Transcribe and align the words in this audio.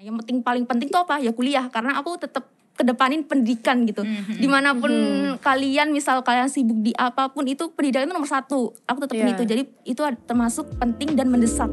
Yang 0.00 0.24
penting 0.24 0.40
paling 0.40 0.64
penting 0.64 0.88
tuh 0.88 1.04
apa? 1.04 1.20
Ya 1.20 1.28
kuliah 1.28 1.68
karena 1.68 1.92
aku 2.00 2.16
tetap 2.16 2.48
kedepanin 2.72 3.20
pendidikan 3.20 3.84
gitu. 3.84 4.00
Mhm. 4.00 4.40
Di 4.40 4.48
mana 4.48 4.72
pun 4.72 4.88
kalian 5.36 5.92
misal 5.92 6.24
kalian 6.24 6.48
sibuk 6.48 6.80
di 6.80 6.96
apa 6.96 7.28
pun 7.28 7.44
itu 7.44 7.68
pendidikan 7.76 8.08
itu 8.08 8.16
nomor 8.16 8.24
satu. 8.24 8.72
Aku 8.88 9.04
tetap 9.04 9.20
Iya. 9.20 9.36
itu. 9.36 9.44
Jadi 9.44 9.62
itu 9.84 10.00
termasuk 10.24 10.72
penting 10.80 11.12
dan 11.12 11.28
mendesak. 11.28 11.68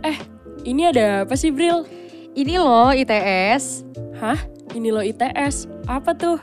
Eh, 0.00 0.16
ini 0.64 0.88
ada 0.88 1.28
apa 1.28 1.36
sih 1.36 1.52
Bril? 1.52 1.84
Ini 2.32 2.56
loh 2.56 2.96
ITS. 2.96 3.84
Hah? 4.24 4.40
Ini 4.72 4.88
lo 4.88 5.04
ITS. 5.04 5.68
Apa 5.84 6.16
tuh? 6.16 6.40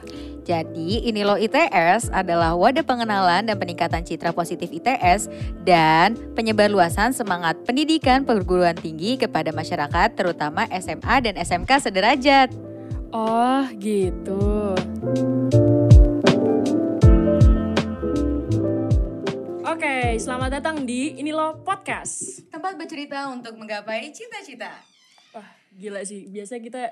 Jadi 0.50 1.06
ini 1.06 1.22
loh 1.22 1.38
ITS 1.38 2.10
adalah 2.10 2.58
wadah 2.58 2.82
pengenalan 2.82 3.46
dan 3.46 3.54
peningkatan 3.54 4.02
citra 4.02 4.34
positif 4.34 4.74
ITS 4.74 5.30
dan 5.62 6.18
penyebarluasan 6.34 7.14
semangat 7.14 7.62
pendidikan 7.70 8.26
perguruan 8.26 8.74
tinggi 8.74 9.22
kepada 9.22 9.54
masyarakat 9.54 10.10
terutama 10.18 10.66
SMA 10.74 11.16
dan 11.22 11.38
SMK 11.38 11.70
sederajat. 11.86 12.50
Oh, 13.14 13.62
gitu. 13.78 14.74
Oke, 19.70 20.18
selamat 20.18 20.50
datang 20.58 20.82
di 20.82 21.14
Ini 21.22 21.30
Lo 21.30 21.62
Podcast. 21.62 22.42
Tempat 22.50 22.74
bercerita 22.74 23.30
untuk 23.30 23.54
menggapai 23.54 24.10
cita-cita. 24.10 24.74
Wah, 25.30 25.46
gila 25.78 26.02
sih. 26.02 26.26
Biasanya 26.26 26.62
kita 26.66 26.84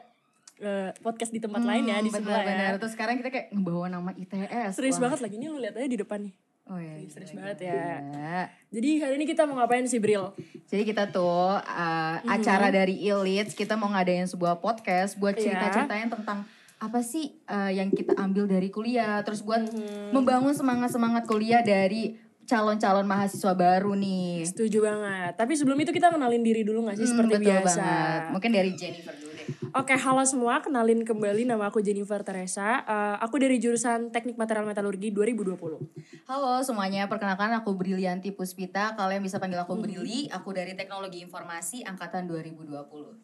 eh, 0.59 0.89
podcast 0.97 1.29
di 1.29 1.37
tempat 1.37 1.61
lain 1.61 1.83
ya, 1.83 1.97
di 1.99 2.09
sebelah 2.09 2.39
ya. 2.39 2.45
Bener-bener. 2.45 2.73
Terus 2.77 2.93
sekarang 2.93 3.15
kita 3.17 3.29
kayak 3.29 3.47
ngebawa 3.51 3.85
nama 3.87 4.09
ITS. 4.11 4.71
Serius 4.73 4.97
Wah. 4.97 5.09
banget 5.09 5.19
lagi. 5.21 5.35
Ini 5.35 5.45
lu 5.47 5.57
lihat 5.57 5.73
aja 5.73 5.85
di 5.85 5.95
depan 5.95 6.19
nih. 6.21 6.33
Oh 6.67 6.75
iya, 6.75 6.99
Serius 7.07 7.31
gila, 7.31 7.47
banget 7.47 7.57
gila. 7.63 7.71
ya. 8.11 8.39
Jadi 8.67 8.89
hari 8.99 9.13
ini 9.15 9.25
kita 9.25 9.47
mau 9.47 9.55
ngapain 9.55 9.87
sih, 9.87 10.03
Bril? 10.03 10.35
Jadi 10.67 10.83
kita 10.83 11.07
tuh 11.07 11.55
uh, 11.55 12.15
acara 12.27 12.67
dari 12.69 12.99
Ilits 12.99 13.55
kita 13.55 13.79
mau 13.79 13.87
ngadain 13.87 14.27
sebuah 14.27 14.59
podcast 14.59 15.15
buat 15.15 15.31
Iya. 15.33 15.47
cerita-ceritain 15.47 16.11
tentang 16.11 16.43
apa 16.77 16.99
sih 16.99 17.39
uh, 17.47 17.71
yang 17.71 17.87
kita 17.87 18.19
ambil 18.19 18.45
dari 18.45 18.67
kuliah, 18.67 19.23
terus 19.23 19.41
buat 19.41 19.63
membangun 20.11 20.51
semangat-semangat 20.51 21.23
kuliah 21.23 21.63
dari 21.63 22.19
calon-calon 22.43 23.03
mahasiswa 23.03 23.51
baru 23.51 23.95
nih. 23.95 24.43
Setuju 24.43 24.83
banget. 24.83 25.35
Tapi 25.35 25.55
sebelum 25.55 25.79
itu 25.79 25.91
kita 25.91 26.11
kenalin 26.11 26.43
diri 26.43 26.63
dulu 26.63 26.87
gak 26.87 26.95
sih? 26.95 27.03
Hmm, 27.03 27.11
Seperti 27.15 27.33
betul 27.33 27.47
biasa. 27.47 27.79
banget. 27.79 28.21
Mungkin 28.31 28.51
dari 28.51 28.71
Jennifer 28.75 29.15
dulu 29.15 29.26
Oke, 29.71 29.95
halo 29.95 30.23
semua. 30.27 30.59
Kenalin 30.59 31.07
kembali 31.07 31.47
nama 31.47 31.71
aku 31.71 31.79
Jennifer 31.79 32.19
Teresa. 32.19 32.83
Eh, 32.83 33.15
aku 33.23 33.39
dari 33.39 33.55
jurusan 33.63 34.11
Teknik 34.11 34.35
Material 34.35 34.67
Metalurgi 34.67 35.07
2020. 35.15 35.79
Halo 36.27 36.59
semuanya, 36.67 37.07
perkenalkan 37.07 37.55
aku 37.55 37.71
Brilianti 37.71 38.35
Puspita. 38.35 38.99
Kalian 38.99 39.23
bisa 39.23 39.39
panggil 39.39 39.59
aku 39.63 39.79
Brili. 39.79 40.27
Aku 40.35 40.51
dari 40.51 40.75
Teknologi 40.75 41.23
Informasi 41.23 41.87
angkatan 41.87 42.27
2020. 42.27 43.15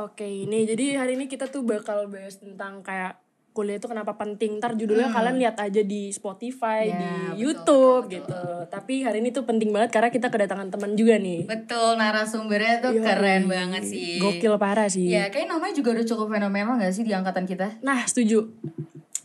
Oke, 0.00 0.24
ini 0.24 0.64
jadi 0.64 0.96
hari 0.96 1.18
ini 1.20 1.28
kita 1.28 1.50
tuh 1.50 1.66
bakal 1.66 2.08
bahas 2.08 2.40
tentang 2.40 2.80
kayak 2.80 3.20
kuliah 3.50 3.76
itu 3.76 3.86
kenapa 3.86 4.14
penting. 4.14 4.58
Ntar 4.58 4.78
judulnya 4.78 5.10
kalian 5.10 5.36
lihat 5.36 5.56
aja 5.58 5.82
di 5.82 6.10
Spotify, 6.10 6.86
Hmm. 6.86 6.94
Ya, 6.94 6.96
di 6.96 7.02
betul, 7.02 7.38
YouTube 7.40 8.02
betul, 8.06 8.14
gitu. 8.16 8.42
Tapi 8.70 8.94
hari 9.02 9.18
ini 9.20 9.30
tuh 9.30 9.44
penting 9.44 9.70
banget 9.70 9.90
karena 9.90 10.08
kita 10.08 10.30
kedatangan 10.30 10.70
teman 10.70 10.94
juga 10.94 11.18
nih. 11.18 11.44
Betul, 11.44 11.98
narasumbernya 11.98 12.80
tuh 12.80 12.92
Yoi. 12.94 13.04
keren 13.04 13.42
banget 13.46 13.82
sih. 13.84 14.16
Gokil 14.18 14.54
parah 14.56 14.86
sih. 14.86 15.10
Ya, 15.10 15.28
kayak 15.28 15.50
namanya 15.50 15.74
juga 15.74 15.98
udah 15.98 16.06
cukup 16.06 16.26
fenomenal 16.30 16.78
gak 16.78 16.94
sih 16.94 17.02
di 17.02 17.12
angkatan 17.12 17.44
kita? 17.44 17.82
Nah, 17.82 18.06
setuju. 18.06 18.46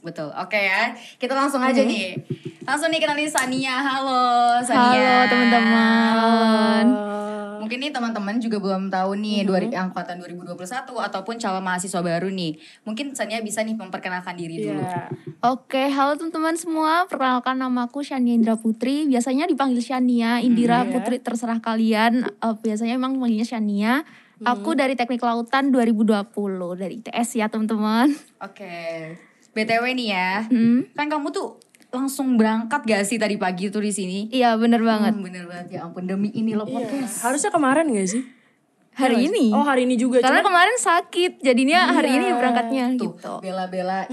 Betul. 0.05 0.29
Oke 0.37 0.57
ya. 0.57 0.93
Kita 1.17 1.33
langsung 1.33 1.65
aja 1.65 1.81
nih. 1.81 2.13
Langsung 2.61 2.93
nih 2.93 3.01
kenalin 3.01 3.25
Sania. 3.25 3.81
Halo 3.81 4.21
Sania. 4.61 4.93
Halo 4.93 5.29
teman-teman. 5.29 6.85
Mungkin 7.65 7.81
nih 7.81 7.89
teman-teman 7.89 8.37
juga 8.37 8.61
belum 8.61 8.93
tahu 8.93 9.17
nih 9.17 9.41
dari 9.41 9.73
angkatan 9.73 10.21
2021 10.21 10.85
ataupun 10.85 11.41
calon 11.41 11.65
mahasiswa 11.65 11.97
baru 11.97 12.29
nih. 12.29 12.61
Mungkin 12.85 13.17
Sania 13.17 13.41
bisa 13.41 13.65
nih 13.65 13.73
memperkenalkan 13.73 14.37
diri 14.37 14.69
dulu. 14.69 14.85
Iya. 14.85 15.09
Oke, 15.41 15.89
halo 15.89 16.13
teman-teman 16.13 16.53
semua. 16.61 17.09
Perkenalkan 17.09 17.57
namaku 17.57 18.05
Shania 18.05 18.37
Indra 18.37 18.53
Putri. 18.53 19.09
Biasanya 19.09 19.49
dipanggil 19.49 19.81
Shania, 19.81 20.45
Indira 20.45 20.85
Iya. 20.85 20.93
Putri 20.93 21.17
terserah 21.17 21.57
kalian. 21.57 22.29
Eh, 22.29 22.55
biasanya 22.61 23.01
emang 23.01 23.17
manggilnya 23.17 23.49
Shania. 23.49 24.05
Aku 24.45 24.77
dari 24.77 24.93
Teknik 24.93 25.25
Lautan 25.25 25.73
2020 25.73 26.77
dari 26.77 27.01
ITS 27.01 27.41
ya 27.41 27.49
teman-teman. 27.49 28.13
Oke. 28.45 29.17
BTW 29.57 29.83
nih 29.97 30.07
ya. 30.13 30.45
Hmm. 30.45 30.85
Kan 30.93 31.09
kamu 31.09 31.33
tuh 31.33 31.57
langsung 31.95 32.35
berangkat 32.35 32.83
gak 32.83 33.01
sih 33.01 33.15
tadi 33.15 33.35
pagi 33.35 33.67
tuh 33.67 33.79
di 33.79 33.89
sini? 33.89 34.27
Iya 34.29 34.53
bener 34.55 34.79
banget. 34.79 35.15
Hmm, 35.15 35.23
bener 35.23 35.45
banget 35.45 35.67
ya 35.71 35.79
ampun 35.81 36.03
demi 36.03 36.29
ini 36.29 36.51
lo 36.51 36.63
Iya. 36.63 36.75
podcast. 36.75 37.23
Harusnya 37.23 37.49
kemarin 37.49 37.87
gak 37.87 38.09
sih? 38.09 38.23
Hari 38.93 39.27
ini. 39.27 39.51
Oh 39.51 39.59
hari 39.59 39.83
ini 39.83 39.95
juga. 39.95 40.19
Karena 40.19 40.39
Cuma 40.39 40.47
kemarin 40.49 40.75
sakit, 40.77 41.31
jadinya 41.39 41.79
hari 41.89 42.11
ini 42.13 42.25
Iya. 42.25 42.35
berangkatnya 42.35 42.83
Tuh, 42.95 43.11
gitu. 43.11 43.33
bela-belain 43.39 44.07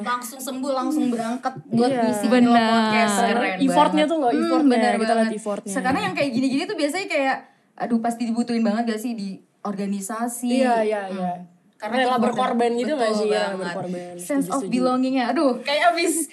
langsung 0.00 0.38
sembuh 0.38 0.70
langsung 0.72 1.10
berangkat 1.10 1.54
buat 1.66 1.90
Iya. 1.90 2.02
ngisi 2.04 2.26
Benar. 2.26 2.54
podcast 2.62 3.16
keren 3.24 3.58
Effortnya 3.58 4.04
banget. 4.04 4.06
tuh 4.06 4.18
loh, 4.18 4.30
Hmm, 4.30 4.38
effortnya. 4.40 4.70
bener 4.70 4.92
Kita 4.92 5.02
lihat 5.02 5.10
banget. 5.16 5.34
effortnya. 5.34 5.72
Sekarang 5.74 6.00
yang 6.04 6.14
kayak 6.14 6.30
gini-gini 6.30 6.62
tuh 6.62 6.76
biasanya 6.76 7.06
kayak 7.06 7.36
aduh 7.74 7.98
pasti 7.98 8.22
dibutuhin 8.22 8.60
banget 8.60 8.82
gak 8.86 9.00
sih 9.00 9.12
di 9.14 9.28
organisasi. 9.60 10.62
Iya, 10.62 10.74
iya, 10.84 11.02
iya. 11.08 11.32
Karena 11.74 11.96
Rela 12.04 12.20
berkorban 12.20 12.76
gitu 12.76 12.92
gak 12.92 13.08
Betul 13.08 13.18
sih? 13.18 13.30
Banget. 13.32 13.56
berkorban. 13.58 14.14
Sense 14.14 14.46
of 14.46 14.62
belongingnya. 14.62 15.32
Aduh, 15.32 15.58
kayak 15.60 15.90
abis 15.90 16.28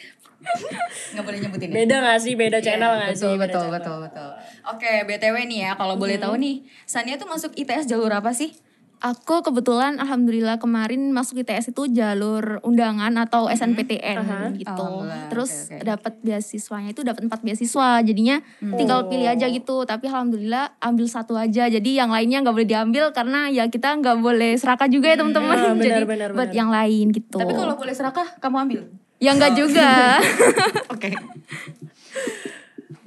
nggak 1.14 1.24
boleh 1.26 1.40
nyebutin 1.42 1.68
ya. 1.72 1.76
Beda 1.76 1.96
gak 2.04 2.20
sih? 2.22 2.34
Beda 2.38 2.58
channel 2.62 2.92
Iya, 2.94 3.00
gak 3.00 3.10
betul, 3.10 3.22
sih? 3.22 3.36
Betul, 3.38 3.52
channel. 3.52 3.74
betul, 3.74 3.98
betul. 4.06 4.30
Oke, 4.68 4.92
BTW 5.04 5.36
nih 5.48 5.60
ya, 5.64 5.72
kalau 5.76 5.96
boleh 5.96 6.18
tahu 6.18 6.36
nih, 6.38 6.56
Sania 6.84 7.16
tuh 7.16 7.28
masuk 7.28 7.52
ITS 7.56 7.88
jalur 7.88 8.12
apa 8.12 8.32
sih? 8.32 8.54
Aku 8.98 9.46
kebetulan 9.46 10.02
alhamdulillah 10.02 10.58
kemarin 10.58 11.14
masuk 11.14 11.46
ITS 11.46 11.70
itu 11.70 11.86
jalur 11.94 12.58
undangan 12.66 13.14
atau 13.22 13.46
SNPTN 13.46 14.18
Aha. 14.18 14.50
gitu. 14.58 14.90
Terus 15.30 15.70
oke, 15.70 15.78
oke. 15.78 15.86
dapat 15.86 16.14
beasiswanya 16.26 16.90
itu 16.98 17.06
dapat 17.06 17.30
empat 17.30 17.46
beasiswa. 17.46 18.02
Jadinya 18.02 18.42
tinggal 18.58 19.06
pilih 19.06 19.30
aja 19.30 19.46
gitu. 19.54 19.86
Tapi 19.86 20.10
alhamdulillah 20.10 20.82
ambil 20.82 21.06
satu 21.06 21.38
aja. 21.38 21.70
Jadi 21.70 21.94
yang 21.94 22.10
lainnya 22.10 22.42
nggak 22.42 22.56
boleh 22.58 22.66
diambil 22.66 23.14
karena 23.14 23.54
ya 23.54 23.70
kita 23.70 24.02
nggak 24.02 24.18
boleh 24.18 24.58
serakah 24.58 24.90
juga 24.90 25.14
ya 25.14 25.18
teman-teman. 25.22 25.54
Ah, 25.54 25.78
benar, 25.78 25.86
Jadi 25.86 26.02
benar, 26.10 26.30
buat 26.34 26.50
benar. 26.50 26.58
yang 26.58 26.70
lain 26.74 27.06
gitu. 27.14 27.38
Tapi 27.38 27.54
kalau 27.54 27.78
boleh 27.78 27.94
serakah, 27.94 28.28
kamu 28.42 28.58
ambil. 28.66 28.82
Ya 29.18 29.32
nggak 29.34 29.54
juga. 29.54 30.22
Oke. 30.94 31.10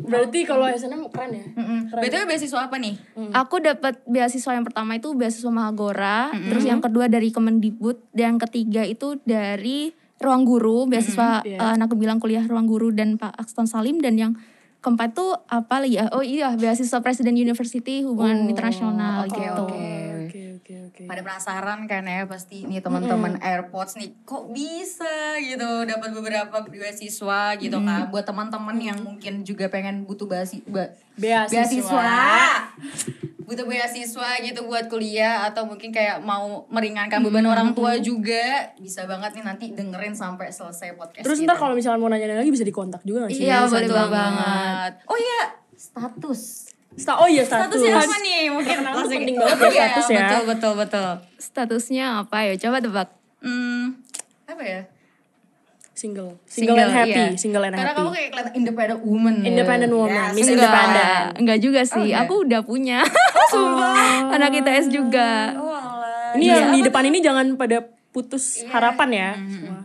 Berarti 0.00 0.42
kalau 0.42 0.66
SNM 0.66 1.06
keren 1.12 1.30
ya? 1.30 1.44
BTW 1.94 2.26
beasiswa 2.26 2.66
apa 2.66 2.82
nih? 2.82 2.98
Aku 3.30 3.62
dapat 3.62 4.02
beasiswa 4.04 4.50
yang 4.50 4.66
pertama 4.66 4.98
itu 4.98 5.14
beasiswa 5.14 5.46
Mahagora, 5.48 6.34
terus 6.34 6.66
yang 6.66 6.82
kedua 6.82 7.06
dari 7.06 7.30
Kemendikbud, 7.30 8.10
dan 8.10 8.34
yang 8.34 8.38
ketiga 8.42 8.82
itu 8.82 9.22
dari 9.22 9.94
Ruang 10.18 10.44
Guru, 10.44 10.84
beasiswa 10.84 11.40
Iya. 11.46 11.56
eh, 11.56 11.72
anak 11.78 11.94
bilang 11.94 12.18
kuliah 12.18 12.42
Ruang 12.42 12.66
Guru 12.66 12.90
dan 12.90 13.16
Pak 13.16 13.40
Akston 13.40 13.64
Salim 13.64 14.02
dan 14.02 14.18
yang 14.18 14.32
keempat 14.80 15.14
tuh 15.14 15.32
apa 15.46 15.80
lagi 15.80 15.96
ya? 15.96 16.10
Oh 16.10 16.20
iya, 16.20 16.52
beasiswa 16.56 17.00
Presiden 17.00 17.36
University 17.36 18.02
Hubungan 18.02 18.44
Internasional 18.44 19.24
oke, 19.24 19.36
gitu. 19.36 19.64
oke. 19.64 19.88
Oke, 20.26 20.42
oke, 20.70 20.76
oke. 20.86 21.02
Pada 21.04 21.20
penasaran 21.20 21.80
kan 21.84 22.02
ya 22.02 22.22
pasti 22.24 22.62
nih 22.62 22.78
teman-teman 22.78 23.36
AirPods 23.38 23.96
nih 23.96 24.14
kok 24.22 24.48
bisa 24.48 25.10
gitu 25.40 25.84
dapat 25.84 26.10
beberapa 26.10 26.62
beasiswa 26.62 27.56
gitu 27.56 27.78
kan 27.78 28.06
buat 28.08 28.22
teman-teman 28.22 28.76
yang 28.76 28.98
mungkin 28.98 29.42
juga 29.42 29.66
pengen 29.66 30.04
butuh 30.04 30.24
basi, 30.24 30.62
ba- 30.64 30.94
Beasiswa. 31.14 31.50
beasiswa. 31.52 32.12
Butuh 33.40 33.66
beasiswa 33.66 34.30
gitu 34.40 34.62
buat 34.62 34.86
kuliah 34.86 35.42
atau 35.44 35.66
mungkin 35.66 35.90
kayak 35.90 36.22
mau 36.22 36.70
meringankan 36.70 37.18
beban 37.18 37.42
orang 37.44 37.74
tua 37.74 37.98
juga. 37.98 38.70
Bisa 38.78 39.04
banget 39.04 39.34
nih 39.34 39.42
nanti 39.42 39.64
dengerin 39.70 40.14
sampai 40.14 40.48
selesai 40.48 40.94
podcast 40.94 41.26
Terus 41.26 41.42
ntar 41.42 41.58
kalau 41.58 41.74
misalnya 41.74 41.98
mau 41.98 42.06
nanya 42.06 42.30
lagi 42.30 42.48
bisa 42.48 42.62
dikontak 42.62 43.02
juga 43.02 43.26
gak 43.26 43.34
sih? 43.34 43.42
Iya, 43.42 43.66
Betul 43.66 43.90
boleh 43.90 44.06
banget. 44.06 44.92
oh 45.04 45.18
iya 45.18 45.40
status 45.74 46.69
Sta- 46.92 47.16
oh 47.16 47.26
iya 47.26 47.42
status. 47.42 47.70
statusnya 47.70 47.94
apa 47.96 48.16
nih 48.18 48.40
mungkin 48.48 48.76
langsung- 48.82 49.10
penting 49.12 49.36
banget 49.36 49.56
ya 49.56 49.68
Iya, 49.68 49.70
status 49.88 50.06
ya. 50.06 50.18
betul 50.20 50.42
betul 50.46 50.72
betul 50.76 51.08
Statusnya 51.36 52.04
apa 52.18 52.36
ya? 52.42 52.54
Coba 52.58 52.76
tebak. 52.78 53.08
hmm, 53.40 53.84
apa 54.46 54.62
ya 54.62 54.80
Single. 55.92 56.40
Single, 56.46 56.80
and 56.80 56.90
happy. 56.90 57.12
iya. 57.12 57.36
Single 57.36 57.60
and 57.62 57.76
Karena 57.76 57.92
happy. 57.92 58.00
kamu 58.00 58.10
kayak 58.10 58.28
kelihatan 58.30 58.54
independent 58.56 59.00
woman. 59.02 59.34
Independent 59.44 59.92
woman, 59.92 60.16
Yes, 60.24 60.32
Miss 60.32 60.46
enggak. 60.46 60.56
Independent. 60.56 61.28
Enggak 61.36 61.58
juga 61.60 61.80
sih. 61.84 62.04
enggak? 62.08 62.20
Aku 62.24 62.34
udah 62.40 62.60
punya. 62.62 62.98
Anak 64.32 64.50
ITS 64.54 64.86
juga. 64.88 65.28
Oh, 65.54 65.68
alah. 65.68 66.32
Ini 66.32 66.42
Iya, 66.42 66.54
yang 66.56 66.70
di 66.70 66.80
apa 66.80 66.86
depan 66.88 67.02
tuh? 67.02 67.10
ini 67.10 67.18
jangan 67.20 67.46
pada 67.54 67.76
putus 68.10 68.44
harapan 68.66 69.08
ya. 69.12 69.30
Mm-hmm. 69.34 69.52
semua. 69.52 69.80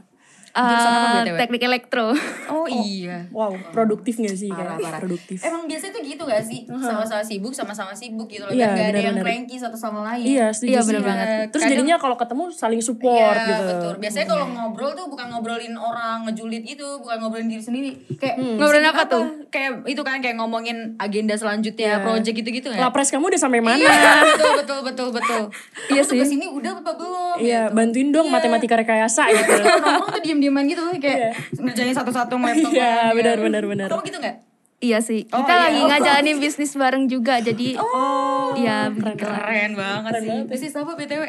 BTW? 0.56 1.36
teknik 1.38 1.62
elektro. 1.64 2.08
Oh, 2.48 2.66
iya. 2.66 3.28
Wow, 3.30 3.52
produktif 3.70 4.16
gak 4.16 4.34
sih 4.34 4.48
Parah, 4.48 4.74
kayak 4.74 4.88
parah. 4.88 5.00
produktif. 5.00 5.38
Emang 5.42 5.66
biasanya 5.66 5.92
tuh 5.92 6.02
gitu 6.02 6.24
gak 6.24 6.42
sih? 6.42 6.60
Sama-sama 6.66 7.20
sibuk, 7.22 7.52
sama-sama 7.52 7.92
sibuk 7.92 8.26
gitu 8.26 8.44
loh. 8.44 8.52
Iya, 8.52 8.72
gak 8.72 8.88
ada 8.90 9.00
yang 9.02 9.18
cranky 9.18 9.56
satu 9.56 9.76
sama 9.76 10.00
lain. 10.06 10.24
Iya, 10.26 10.46
setuju 10.50 10.70
Iya, 10.70 10.80
sih. 10.80 10.88
bener 10.88 11.02
banget. 11.04 11.28
Terus 11.50 11.62
Kadang- 11.62 11.74
jadinya 11.76 11.96
kalau 11.98 12.16
ketemu 12.16 12.44
saling 12.50 12.80
support 12.80 13.36
Iya 13.36 13.46
gitu. 13.46 13.64
betul. 13.68 13.94
Biasanya 14.00 14.26
kalau 14.26 14.46
ngobrol 14.48 14.92
tuh 14.94 15.06
bukan 15.06 15.26
ngobrolin 15.28 15.76
orang 15.76 16.18
ngejulit 16.24 16.64
itu, 16.64 16.88
bukan 16.98 17.16
ngobrolin 17.20 17.48
diri 17.48 17.62
sendiri. 17.62 17.92
Kayak 18.16 18.36
Ngobrolin 18.38 18.80
sibuk 18.82 18.94
apa 18.94 19.04
tuh? 19.06 19.24
Kayak 19.48 19.72
itu 19.86 20.02
kan 20.02 20.18
kayak 20.18 20.36
ngomongin 20.36 20.78
agenda 20.98 21.36
selanjutnya, 21.36 22.00
project 22.02 22.36
gitu-gitu 22.36 22.70
ya. 22.70 22.80
Lapres 22.82 23.10
kamu 23.10 23.28
udah 23.28 23.42
sampai 23.42 23.60
mana? 23.60 23.76
Iya, 23.78 23.92
betul 24.26 24.52
betul 24.56 24.80
betul 24.82 25.08
betul. 25.12 25.42
Iya 25.88 26.02
sih. 26.02 26.16
ke 26.16 26.26
sini 26.26 26.46
udah 26.48 26.72
apa 26.76 26.92
belum? 26.94 27.36
Iya, 27.38 27.62
gitu. 27.66 27.76
bantuin 27.76 28.10
dong 28.10 28.28
matematika 28.30 28.76
rekayasa 28.76 29.28
gitu. 29.28 29.52
Nongkrong 29.58 30.12
tuh 30.12 30.22
diem-dieman 30.46 30.70
gitu 30.70 30.82
kayak 31.02 31.34
ngerjain 31.58 31.96
satu-satu 31.98 32.38
laptop. 32.38 32.70
Iya, 32.70 33.10
orang, 33.10 33.16
benar, 33.18 33.38
ya. 33.38 33.44
benar, 33.44 33.64
benar. 33.66 33.88
Kamu 33.90 34.04
gitu 34.06 34.18
nggak? 34.22 34.38
Iya 34.84 35.00
sih. 35.02 35.26
Oh, 35.34 35.42
Kita 35.42 35.54
iya. 35.56 35.64
lagi 35.66 35.82
ngejalanin 35.90 36.38
bisnis 36.38 36.72
bareng 36.78 37.10
juga. 37.10 37.42
Jadi 37.42 37.80
Oh, 37.82 38.54
ya 38.54 38.94
begitu. 38.94 39.26
Keren 39.26 39.74
banget 39.74 40.14
sih. 40.22 40.38
Bisnis 40.46 40.78
apa 40.78 40.94
BTW? 40.94 41.24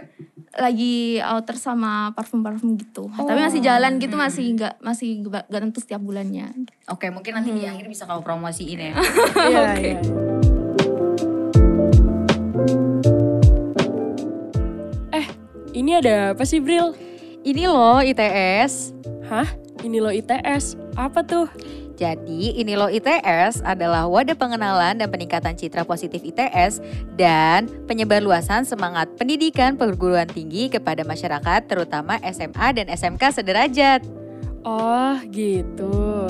Lagi 0.57 1.21
outer 1.25 1.57
sama 1.57 2.13
parfum-parfum 2.13 2.77
gitu. 2.77 3.09
Tapi 3.09 3.41
masih 3.41 3.65
jalan 3.65 3.97
gitu 3.97 4.17
masih 4.21 4.53
nggak 4.57 4.75
masih 4.85 5.25
gak, 5.25 5.49
tentu 5.49 5.81
setiap 5.81 6.03
bulannya. 6.05 6.53
Oke, 6.93 7.09
mungkin 7.09 7.41
nanti 7.41 7.57
di 7.57 7.65
akhir 7.65 7.89
bisa 7.89 8.05
kamu 8.05 8.21
promosiin 8.21 8.93
ya. 8.93 8.93
Iya, 9.47 9.65
iya. 9.81 9.99
Eh, 15.17 15.27
ini 15.73 15.97
ada 15.97 16.37
apa 16.37 16.45
sih, 16.45 16.61
Bril? 16.61 17.16
Ini 17.47 17.71
loh 17.71 18.03
ITS. 18.03 18.91
Hah? 19.31 19.47
Ini 19.87 20.03
lo 20.03 20.11
ITS. 20.11 20.75
Apa 20.99 21.23
tuh? 21.23 21.47
Jadi, 21.95 22.59
ini 22.59 22.75
loh 22.75 22.91
ITS 22.91 23.63
adalah 23.63 24.11
wadah 24.11 24.35
pengenalan 24.35 24.99
dan 24.99 25.07
peningkatan 25.07 25.55
citra 25.55 25.87
positif 25.87 26.27
ITS 26.27 26.83
dan 27.15 27.71
penyebarluasan 27.87 28.67
semangat 28.67 29.15
pendidikan 29.15 29.79
perguruan 29.79 30.27
tinggi 30.27 30.67
kepada 30.67 31.07
masyarakat 31.07 31.71
terutama 31.71 32.19
SMA 32.27 32.83
dan 32.83 32.91
SMK 32.91 33.39
sederajat. 33.39 34.03
Oh, 34.67 35.15
gitu. 35.31 36.27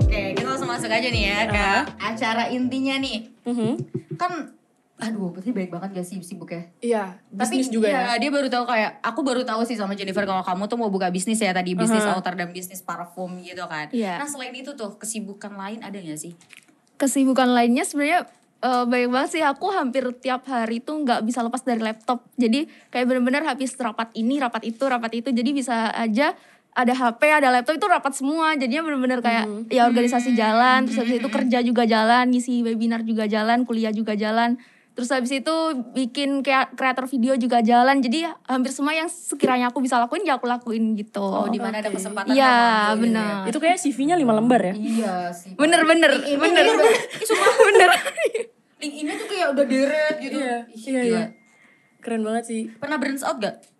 Oke, 0.00 0.20
kita 0.40 0.48
langsung 0.48 0.72
masuk 0.72 0.88
aja 0.88 1.08
nih 1.12 1.24
ya 1.28 1.38
ke 1.52 1.68
acara 2.00 2.48
intinya 2.48 2.96
nih. 2.96 3.28
Mhm. 3.44 3.72
Kan 4.16 4.63
aduh, 4.94 5.34
pasti 5.34 5.50
baik 5.50 5.74
banget 5.74 5.90
gak 5.90 6.06
sih 6.06 6.22
sibuk 6.22 6.54
ya? 6.54 6.62
Iya, 6.78 7.04
Tapi 7.34 7.58
bisnis 7.58 7.66
juga 7.66 7.90
iya, 7.90 8.14
ya. 8.14 8.22
dia 8.22 8.30
baru 8.30 8.46
tahu 8.46 8.64
kayak 8.70 9.02
aku 9.02 9.20
baru 9.26 9.42
tahu 9.42 9.66
sih 9.66 9.74
sama 9.74 9.98
Jennifer 9.98 10.22
kalau 10.22 10.46
kamu 10.46 10.70
tuh 10.70 10.78
mau 10.78 10.86
buka 10.86 11.10
bisnis 11.10 11.42
ya 11.42 11.50
tadi 11.50 11.74
bisnis 11.74 12.06
Aha. 12.06 12.14
outer 12.14 12.38
dan 12.38 12.54
bisnis 12.54 12.78
parfum 12.78 13.42
gitu 13.42 13.66
kan. 13.66 13.90
Iya. 13.90 14.22
Nah 14.22 14.28
selain 14.30 14.54
itu 14.54 14.70
tuh 14.78 14.94
kesibukan 14.94 15.50
lain 15.58 15.82
ada 15.82 15.98
gak 15.98 16.18
sih? 16.18 16.38
Kesibukan 16.94 17.50
lainnya 17.50 17.82
sebenarnya 17.82 18.30
eh, 18.62 18.84
banyak 18.86 19.10
banget 19.10 19.30
sih. 19.34 19.42
Aku 19.42 19.74
hampir 19.74 20.06
tiap 20.22 20.46
hari 20.46 20.78
tuh 20.78 21.02
nggak 21.02 21.26
bisa 21.26 21.42
lepas 21.42 21.66
dari 21.66 21.82
laptop. 21.82 22.22
Jadi 22.38 22.70
kayak 22.94 23.04
bener-bener 23.10 23.42
habis 23.42 23.74
rapat 23.74 24.14
ini, 24.14 24.38
rapat 24.38 24.62
itu, 24.62 24.84
rapat 24.86 25.10
itu. 25.10 25.34
Jadi 25.34 25.50
bisa 25.50 25.90
aja 25.90 26.38
ada 26.74 26.90
HP, 26.90 27.22
ada 27.30 27.48
laptop 27.54 27.78
itu 27.78 27.86
rapat 27.86 28.12
semua. 28.14 28.54
Jadinya 28.58 28.82
bener-bener 28.82 29.22
kayak 29.22 29.70
ya 29.70 29.86
organisasi 29.86 30.34
jalan, 30.34 30.86
terus 30.86 30.98
habis 31.02 31.18
itu 31.22 31.28
kerja 31.30 31.58
juga 31.62 31.82
jalan, 31.86 32.30
ngisi 32.34 32.62
webinar 32.66 33.06
juga 33.06 33.30
jalan, 33.30 33.62
kuliah 33.62 33.94
juga 33.94 34.18
jalan. 34.18 34.58
Terus 34.94 35.10
habis 35.10 35.34
itu 35.34 35.54
bikin 35.90 36.46
kayak 36.46 36.78
kreator 36.78 37.10
video 37.10 37.34
juga 37.34 37.58
jalan. 37.58 37.98
Jadi 37.98 38.30
hampir 38.46 38.70
semua 38.70 38.94
yang 38.94 39.10
sekiranya 39.10 39.74
aku 39.74 39.82
bisa 39.82 39.98
lakuin 39.98 40.22
ya 40.22 40.38
aku 40.38 40.46
lakuin 40.46 40.94
gitu. 40.94 41.18
Oh, 41.18 41.50
di 41.50 41.58
mana 41.58 41.82
ada 41.82 41.90
kesempatan 41.90 42.30
Iya, 42.30 42.38
gitu 42.38 42.46
ya? 42.46 43.02
benar. 43.02 43.42
Itu 43.50 43.58
kayak 43.58 43.78
CV-nya 43.82 44.14
5 44.14 44.38
lembar 44.38 44.60
ya? 44.62 44.74
Iya 44.74 45.14
sih. 45.34 45.50
Link 45.58 45.82
bener. 45.82 46.10
ini 46.14 46.46
ih, 46.46 46.98
sumpah 47.26 47.54
bener. 47.58 47.90
Link 48.78 48.94
ini 48.94 49.10
tuh 49.20 49.26
kayak 49.26 49.48
udah 49.50 49.64
deret 49.66 50.16
gitu. 50.22 50.38
Iya, 50.38 50.56
iya, 50.86 51.00
iya. 51.02 51.24
Keren 51.98 52.22
banget 52.22 52.44
sih. 52.46 52.62
Pernah 52.78 52.96
branch 53.02 53.26
out 53.26 53.42
gak? 53.42 53.73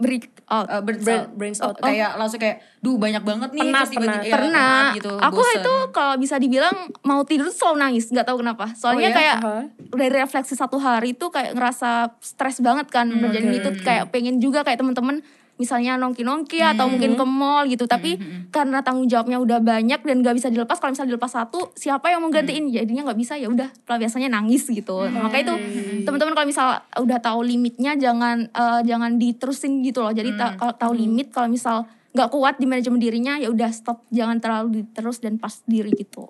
Break 0.00 0.24
out. 0.46 0.66
Uh, 0.66 0.80
branch 0.80 1.00
Brand- 1.00 1.20
out. 1.22 1.30
branch 1.32 1.58
Oh, 1.58 1.66
out. 1.66 1.76
Kayak 1.78 2.10
langsung 2.14 2.36
kayak, 2.36 2.56
duh 2.78 2.96
banyak 2.96 3.20
banget 3.20 3.50
nih. 3.52 3.68
Terus 3.68 3.88
tiba-tiba- 3.88 4.10
penat. 4.10 4.22
iya, 4.22 4.34
pernah 4.34 4.82
gitu. 4.92 5.12
aku 5.14 5.36
bosen. 5.38 5.56
itu 5.56 5.74
kalau 5.90 6.14
bisa 6.16 6.34
dibilang 6.36 6.74
mau 7.02 7.20
tidur 7.22 7.46
tuh 7.46 7.56
selalu 7.56 7.76
nangis 7.78 8.04
nggak 8.06 8.24
tahu 8.24 8.40
kenapa 8.40 8.64
Oh 8.66 8.74
soalnya 8.74 9.08
ya? 9.08 9.14
kayak 9.14 9.36
Aha. 9.38 9.56
dari 9.92 10.14
refleksi 10.16 10.54
satu 10.54 10.76
hari 10.76 11.12
itu 11.12 11.26
kayak 11.26 11.52
ngerasa 11.52 11.90
stres 12.18 12.58
banget 12.58 12.88
kan 12.88 13.06
Hmm, 13.06 13.28
dan 13.28 13.44
itu 13.46 13.70
kayak 13.78 14.08
pengen 14.08 14.36
juga 14.36 14.60
kayak 14.60 14.78
temen-temen 14.78 15.20
misalnya 15.60 15.94
nongki-nongki 15.94 16.64
atau 16.64 16.88
Hmm. 16.88 16.96
mungkin 16.96 17.12
ke 17.14 17.22
mall 17.22 17.68
gitu. 17.68 17.84
Tapi 17.84 18.16
karena 18.48 18.80
tanggung 18.80 19.04
jawabnya 19.04 19.36
udah 19.36 19.60
banyak 19.60 20.00
dan 20.00 20.16
gak 20.20 20.32
bisa 20.32 20.48
dilepas 20.48 20.80
kalau 20.80 20.90
misalnya 20.90 21.12
dilepas 21.12 21.30
satu 21.30 21.68
siapa 21.74 22.08
yang 22.08 22.24
mau 22.24 22.32
gantiin? 22.32 22.66
Hmm. 22.66 22.72
jadinya 22.72 23.02
nggak 23.04 23.20
bisa 23.20 23.36
ya 23.36 23.46
udah 23.46 23.68
biasanya 23.86 24.32
nangis 24.32 24.64
gitu. 24.64 25.04
Makanya 25.04 25.44
itu 25.44 25.54
teman-teman 26.02 26.32
kalau 26.32 26.48
misal 26.48 26.66
udah 26.96 27.18
tahu 27.20 27.44
limitnya 27.44 27.92
jangan 27.94 28.48
eh, 28.48 28.80
jangan 28.82 29.14
diterusin 29.14 29.84
gitu 29.84 30.00
loh. 30.00 30.10
Jadi 30.10 30.32
Hmm. 30.32 30.56
kalau 30.56 30.72
tahu 30.72 30.92
limit 30.96 31.28
kalau 31.28 31.46
misal 31.46 31.84
nggak 32.10 32.28
kuat 32.28 32.58
di 32.58 32.66
manajemen 32.66 32.98
dirinya 32.98 33.38
ya 33.38 33.46
udah 33.46 33.70
stop 33.70 34.02
jangan 34.10 34.36
terlalu 34.36 34.82
diterus 34.82 35.18
dan 35.18 35.38
pas 35.38 35.62
diri 35.62 35.94
gitu 35.94 36.26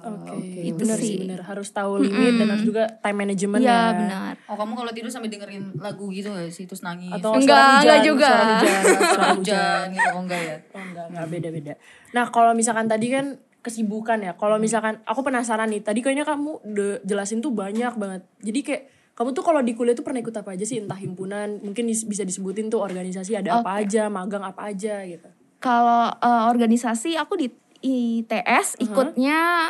Oke, 0.00 0.64
Itu 0.64 0.80
benar 0.80 0.96
sih. 0.96 1.20
benar. 1.20 1.44
Harus 1.44 1.68
tahu 1.70 2.00
limit 2.00 2.34
dan 2.34 2.48
harus 2.48 2.64
juga 2.64 2.88
time 2.98 3.18
management 3.20 3.60
Iya 3.60 3.70
ya. 3.70 3.82
benar 3.94 4.32
Oh 4.44 4.56
kamu 4.56 4.72
kalau 4.74 4.90
tidur 4.90 5.06
sambil 5.06 5.28
dengerin 5.28 5.76
lagu 5.76 6.08
gitu 6.08 6.32
gak 6.32 6.48
sih? 6.48 6.64
Terus 6.64 6.82
nangis? 6.82 7.12
Atau 7.12 7.36
Enggak, 7.36 7.46
suara 7.46 7.70
hujan, 7.70 7.84
enggak 7.84 8.00
juga. 8.02 8.26
Suara 8.26 8.44
hujan, 8.48 8.80
suara 8.90 9.04
hujan. 9.04 9.36
hujan 9.36 9.84
gitu, 9.92 10.08
oh 10.08 10.20
enggak 10.20 10.40
ya? 10.40 10.56
Oh 10.72 10.82
enggak, 10.82 11.04
enggak 11.06 11.26
beda-beda. 11.28 11.72
Nah, 12.10 12.24
kalau 12.28 12.52
misalkan 12.52 12.86
tadi 12.88 13.06
kan 13.06 13.26
kesibukan 13.60 14.18
ya. 14.20 14.32
Kalau 14.34 14.56
misalkan 14.56 15.04
aku 15.04 15.20
penasaran 15.20 15.68
nih, 15.68 15.84
tadi 15.84 16.00
kayaknya 16.00 16.24
kamu 16.24 16.64
udah 16.64 16.90
jelasin 17.04 17.38
tuh 17.38 17.52
banyak 17.52 17.92
banget. 17.94 18.24
Jadi 18.40 18.60
kayak 18.64 18.82
kamu 19.20 19.36
tuh 19.36 19.44
kalau 19.44 19.60
di 19.60 19.76
kuliah 19.76 19.92
tuh 19.92 20.00
pernah 20.00 20.16
ikut 20.18 20.32
apa 20.32 20.56
aja 20.56 20.64
sih? 20.64 20.80
Entah 20.80 20.96
himpunan, 20.96 21.60
mungkin 21.60 21.84
dis- 21.84 22.08
bisa 22.08 22.24
disebutin 22.24 22.72
tuh 22.72 22.80
organisasi 22.80 23.36
ada 23.36 23.60
apa 23.60 23.84
aja, 23.84 24.08
magang 24.08 24.40
apa 24.40 24.72
aja 24.72 25.04
gitu. 25.04 25.28
kalau 25.60 26.08
eh, 26.08 26.44
organisasi 26.48 27.20
aku 27.20 27.36
di 27.36 27.52
ITS 27.80 28.80
ikutnya 28.80 29.68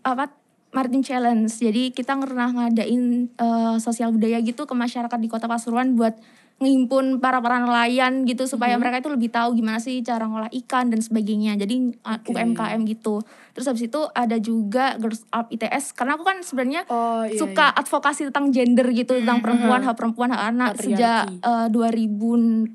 apa 0.00 0.32
Martin 0.72 1.04
Challenge 1.04 1.48
jadi 1.48 1.92
kita 1.92 2.16
pernah 2.16 2.48
ngadain 2.48 3.28
eh, 3.28 3.76
sosial 3.76 4.16
budaya 4.16 4.40
gitu 4.40 4.64
ke 4.64 4.72
masyarakat 4.72 5.18
di 5.20 5.28
kota 5.28 5.44
Pasuruan 5.44 5.92
buat 5.92 6.16
ngimpun 6.56 7.20
para 7.20 7.36
para 7.44 7.60
nelayan 7.60 8.24
gitu 8.24 8.48
supaya 8.48 8.80
mereka 8.80 9.04
itu 9.04 9.12
lebih 9.12 9.28
tahu 9.28 9.52
gimana 9.60 9.76
sih 9.76 10.00
cara 10.00 10.24
ngolah 10.24 10.48
ikan 10.64 10.88
dan 10.88 11.04
sebagainya. 11.04 11.52
Jadi 11.60 12.00
uh, 12.00 12.16
UMKM 12.24 12.80
gitu. 12.88 13.20
Terus 13.52 13.66
habis 13.68 13.84
itu 13.84 14.00
ada 14.16 14.40
juga 14.40 14.96
Girls 14.96 15.28
Up 15.36 15.52
ITS 15.52 15.92
karena 15.92 16.16
aku 16.16 16.24
kan 16.24 16.40
sebenarnya 16.40 16.88
Oh, 16.88 17.28
iya, 17.28 17.36
suka 17.36 17.76
advokasi 17.76 18.32
tentang 18.32 18.56
gender 18.56 18.88
gitu 18.96 19.20
tentang 19.20 19.44
perempuan 19.44 19.84
hak 19.84 20.00
perempuan 20.00 20.32
hak 20.32 20.42
anak. 20.56 20.70
Sejak 20.80 21.28
eh, 21.28 21.68
2018 21.68 22.72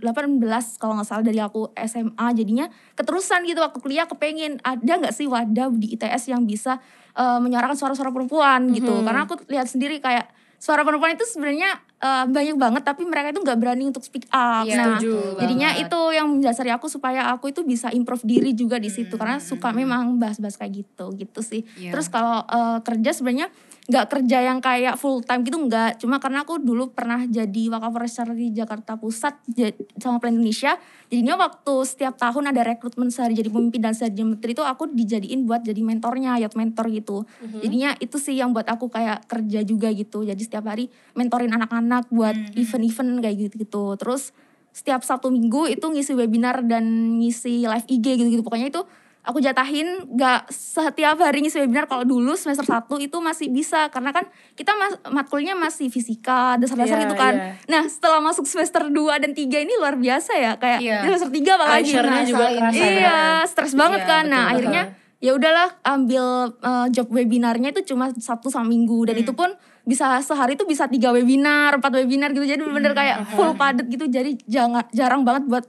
kalau 0.78 0.94
nggak 1.02 1.08
salah 1.10 1.26
dari 1.26 1.42
aku 1.42 1.74
SMA 1.74 2.28
jadinya 2.38 2.70
keterusan 2.94 3.50
gitu 3.50 3.66
waktu 3.66 3.82
kuliah 3.82 4.06
kepengen 4.06 4.62
ada 4.62 4.94
nggak 5.02 5.14
sih 5.14 5.26
wadah 5.26 5.74
di 5.74 5.98
ITS 5.98 6.30
yang 6.30 6.46
bisa 6.46 6.78
eh, 7.18 7.40
menyuarakan 7.42 7.74
suara-suara 7.74 8.14
perempuan 8.14 8.70
gitu. 8.78 9.02
Karena 9.02 9.26
aku 9.26 9.42
lihat 9.50 9.66
sendiri 9.66 9.98
kayak 9.98 10.30
suara 10.62 10.86
perempuan 10.86 11.12
itu 11.12 11.26
sebenarnya 11.26 11.74
eh, 11.98 12.26
banyak 12.28 12.54
banget 12.56 12.84
tapi 12.84 13.02
mereka 13.04 13.34
itu 13.34 13.42
nggak 13.42 13.58
berani 13.58 13.84
untuk 13.84 14.02
speak 14.02 14.30
up 14.30 14.62
Iya, 14.62 14.78
nah 14.78 14.88
betul 14.96 15.34
jadinya 15.36 15.70
banget. 15.72 15.86
itu 15.88 16.00
yang 16.12 16.28
mendasari 16.30 16.70
aku 16.70 16.86
supaya 16.86 17.22
aku 17.30 17.50
itu 17.50 17.62
bisa 17.64 17.90
improve 17.90 18.22
diri 18.24 18.54
juga 18.54 18.78
di 18.78 18.88
situ 18.88 19.18
karena 19.18 19.42
suka 19.42 19.74
memang 19.74 20.16
bahas-bahas 20.16 20.56
kayak 20.56 20.86
gitu 20.86 21.06
gitu 21.16 21.42
sih 21.42 21.66
Iya. 21.76 21.92
terus 21.92 22.08
kalau 22.08 22.46
eh, 22.46 22.78
kerja 22.80 23.12
sebenarnya 23.12 23.50
nggak 23.82 24.14
kerja 24.14 24.46
yang 24.46 24.62
kayak 24.62 24.94
full 24.94 25.26
time 25.26 25.42
gitu 25.42 25.58
nggak. 25.58 25.98
Cuma 25.98 26.22
karena 26.22 26.46
aku 26.46 26.62
dulu 26.62 26.94
pernah 26.94 27.26
jadi 27.26 27.74
wakapolres 27.74 28.22
di 28.38 28.54
Jakarta 28.54 28.94
Pusat 28.94 29.42
sama 29.98 30.22
Plan 30.22 30.38
Indonesia. 30.38 30.78
Jadinya 31.10 31.36
waktu 31.42 31.74
setiap 31.90 32.14
tahun 32.16 32.54
ada 32.54 32.62
rekrutmen 32.62 33.10
sehari 33.10 33.34
jadi 33.34 33.50
pemimpin 33.50 33.82
dan 33.82 33.98
sehari 33.98 34.14
jadi 34.14 34.28
menteri 34.28 34.54
itu 34.54 34.62
aku 34.62 34.94
dijadiin 34.94 35.50
buat 35.50 35.66
jadi 35.66 35.82
mentornya 35.82 36.38
youth 36.38 36.54
mentor 36.54 36.94
gitu. 36.94 37.26
Jadinya 37.42 37.98
itu 37.98 38.22
sih 38.22 38.38
yang 38.38 38.54
buat 38.54 38.70
aku 38.70 38.88
kayak 38.94 39.26
kerja 39.26 39.66
juga 39.66 39.90
gitu. 39.92 40.22
Jadi 40.22 40.42
setiap 40.46 40.70
hari 40.70 40.88
mentorin 41.18 41.50
anak-anak 41.50 42.06
buat 42.14 42.38
event-event 42.54 43.20
kayak 43.26 43.36
gitu 43.50 43.56
gitu. 43.66 43.86
Terus 43.98 44.30
setiap 44.72 45.04
satu 45.04 45.28
minggu 45.28 45.68
itu 45.68 45.84
ngisi 45.84 46.16
webinar 46.16 46.64
dan 46.64 47.18
ngisi 47.20 47.66
live 47.68 47.88
IG 47.90 48.06
gitu-gitu. 48.24 48.46
Pokoknya 48.46 48.72
itu 48.72 48.86
aku 49.22 49.38
jatahin 49.38 49.86
gak 50.12 50.50
setiap 50.50 51.14
hari 51.16 51.42
ngisi 51.42 51.62
webinar 51.62 51.86
kalau 51.86 52.02
dulu 52.02 52.34
semester 52.34 52.66
1 52.66 52.90
itu 53.00 53.18
masih 53.18 53.48
bisa 53.48 53.86
karena 53.88 54.10
kan 54.10 54.26
kita 54.54 54.74
mas, 54.74 54.98
matkulnya 55.08 55.54
masih 55.54 55.88
fisika 55.88 56.58
dasar-dasar 56.58 56.98
Iya, 56.98 57.04
gitu 57.06 57.16
kan 57.16 57.34
iya. 57.34 57.54
nah 57.68 57.84
setelah 57.86 58.18
masuk 58.18 58.44
semester 58.44 58.82
2 58.84 58.98
dan 59.18 59.32
3 59.32 59.38
ini 59.62 59.74
luar 59.78 59.94
biasa 59.96 60.32
ya 60.34 60.52
kayak 60.56 60.80
Iya. 60.82 60.98
semester 61.06 61.30
3 61.30 61.54
apalagi 61.54 61.82
Pressure-nya 61.86 62.18
Nah, 62.18 62.26
juga 62.26 62.46
kerasa 62.50 62.82
iya 62.82 63.02
kan? 63.06 63.46
stres 63.46 63.74
banget 63.74 64.02
Iya, 64.02 64.10
kan 64.10 64.24
nah 64.26 64.44
betul, 64.44 64.54
akhirnya 64.58 64.84
ya 65.22 65.32
udahlah 65.32 65.70
ambil 65.86 66.26
eh, 66.58 66.88
job 66.90 67.08
webinarnya 67.08 67.70
itu 67.72 67.82
cuma 67.88 68.10
Sabtu 68.12 68.50
sama 68.50 68.66
Minggu 68.66 69.06
dan 69.06 69.16
itu 69.16 69.32
pun 69.32 69.54
bisa 69.82 70.18
sehari 70.22 70.54
itu 70.54 70.66
bisa 70.66 70.86
tiga 70.86 71.10
webinar, 71.10 71.78
empat 71.78 71.94
webinar 71.96 72.30
gitu. 72.32 72.42
Jadi 72.42 72.62
bener-bener 72.62 72.94
kayak 72.94 73.18
full 73.34 73.54
padet 73.54 73.86
gitu. 73.86 74.06
Jadi 74.06 74.38
jangan 74.46 74.86
jarang 74.90 75.22
banget 75.22 75.46
buat 75.46 75.66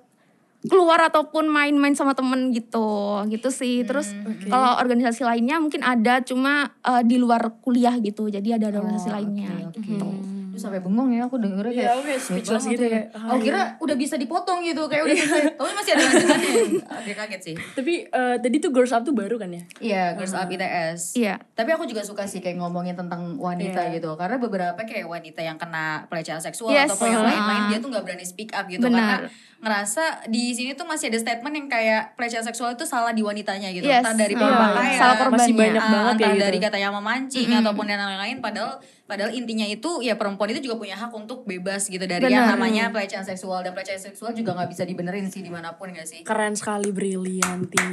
keluar 0.63 1.03
ataupun 1.03 1.47
main-main 1.47 1.93
sama 1.93 2.15
temen 2.15 2.51
gitu 2.51 2.87
gitu 3.27 3.51
sih 3.51 3.83
terus 3.83 4.15
kalau 4.47 4.79
organisasi 4.79 5.23
lainnya 5.23 5.59
mungkin 5.59 5.83
ada 5.83 6.23
cuma 6.23 6.71
eh, 6.81 7.03
di 7.03 7.19
luar 7.19 7.59
kuliah 7.59 7.99
gitu 7.99 8.27
jadi 8.27 8.57
ada 8.57 8.71
organisasi 8.71 8.91
Oh, 9.05 9.15
lainnya 9.15 9.51
oke, 9.67 9.75
oke. 9.75 9.83
gitu 9.83 10.09
Terus 10.53 10.69
sampai 10.69 10.85
bengong 10.85 11.17
ya 11.17 11.25
aku 11.25 11.41
dengernya 11.41 11.73
kayak 11.73 11.81
Iya, 11.81 11.89
aku 11.89 12.03
kayak 12.05 12.21
"Baik 12.21 12.29
speechless 12.29 12.65
gitu 12.69 12.85
ya." 12.85 13.01
Aku 13.09 13.41
kira 13.41 13.61
udah 13.81 13.97
bisa 13.97 14.15
dipotong 14.21 14.61
gitu 14.61 14.85
kayak 14.85 15.09
udah 15.09 15.17
selesai. 15.17 15.43
Tapi 15.57 15.71
masih 15.73 15.93
ada 15.97 16.03
lanjutannya. 16.05 16.53
Agak 17.01 17.17
kaget 17.17 17.41
sih. 17.41 17.55
Tapi 17.73 17.93
eh, 18.05 18.37
tadi 18.37 18.57
tuh 18.61 18.69
Girls 18.69 18.93
Up 18.93 19.01
tuh 19.01 19.17
baru 19.17 19.41
kan 19.41 19.49
ya? 19.49 19.65
Iya, 19.81 20.05
Girls 20.13 20.37
Up 20.37 20.53
ITS. 20.53 21.17
iya 21.17 21.41
Tapi 21.57 21.73
aku 21.73 21.89
juga 21.89 22.05
suka 22.05 22.29
sih 22.29 22.45
kayak 22.45 22.61
ngomongin 22.61 22.93
tentang 22.93 23.41
wanita 23.41 23.81
Iya. 23.81 23.97
gitu. 23.97 24.13
Karena 24.13 24.37
beberapa 24.37 24.77
kayak 24.77 25.09
wanita 25.09 25.41
yang 25.41 25.57
kena 25.57 26.05
pelecehan 26.07 26.37
seksual 26.37 26.69
Yes, 26.69 26.93
atau 26.93 27.09
yang 27.09 27.25
uh-huh. 27.25 27.33
lain-lain 27.33 27.63
dia 27.73 27.79
tuh 27.81 27.89
nggak 27.89 28.05
berani 28.05 28.27
speak 28.29 28.53
up 28.53 28.69
gitu 28.69 28.85
Benar. 28.85 29.25
karena 29.25 29.33
ngerasa 29.63 30.27
di 30.27 30.51
sini 30.51 30.75
tuh 30.75 30.83
masih 30.83 31.07
ada 31.07 31.23
statement 31.23 31.55
yang 31.55 31.69
kayak 31.71 32.19
pelecehan 32.19 32.43
seksual 32.43 32.75
itu 32.75 32.83
salah 32.83 33.15
di 33.15 33.23
wanitanya 33.23 33.71
gitu. 33.71 33.87
Yes, 33.87 34.03
Entah 34.03 34.19
dari 34.19 34.35
uh, 34.35 34.43
pemakaian, 34.43 34.99
salah 34.99 35.17
korbannya. 35.23 35.39
Masih 35.39 35.55
banyak 35.55 35.85
ah, 35.87 35.87
banget 35.87 36.13
entah 36.13 36.19
kayak 36.19 36.35
gitu. 36.35 36.45
dari 36.51 36.59
katanya 36.59 36.89
memancing 36.99 37.49
ataupun 37.63 37.87
yang 37.87 38.03
lain-lain. 38.03 38.37
Padahal 38.43 38.83
padahal 39.07 39.31
intinya 39.31 39.63
itu 39.63 40.03
ya 40.03 40.19
perempuan 40.19 40.51
itu 40.51 40.67
juga 40.67 40.83
punya 40.83 40.99
hak 40.99 41.15
untuk 41.15 41.47
bebas 41.47 41.87
gitu 41.87 42.03
dari 42.03 42.27
yang 42.27 42.51
Benar. 42.51 42.59
namanya 42.59 42.85
pelecehan 42.91 43.23
seksual. 43.23 43.63
Dan 43.63 43.71
pelecehan 43.71 44.03
seksual 44.03 44.35
juga 44.35 44.59
nggak 44.59 44.71
bisa 44.75 44.83
dibenerin 44.83 45.31
sih 45.31 45.47
di 45.47 45.51
mana 45.55 45.79
pun 45.79 45.95
gak 45.95 46.11
sih? 46.11 46.27
Keren 46.27 46.59
sekali 46.59 46.91
Brillianti. 46.91 47.87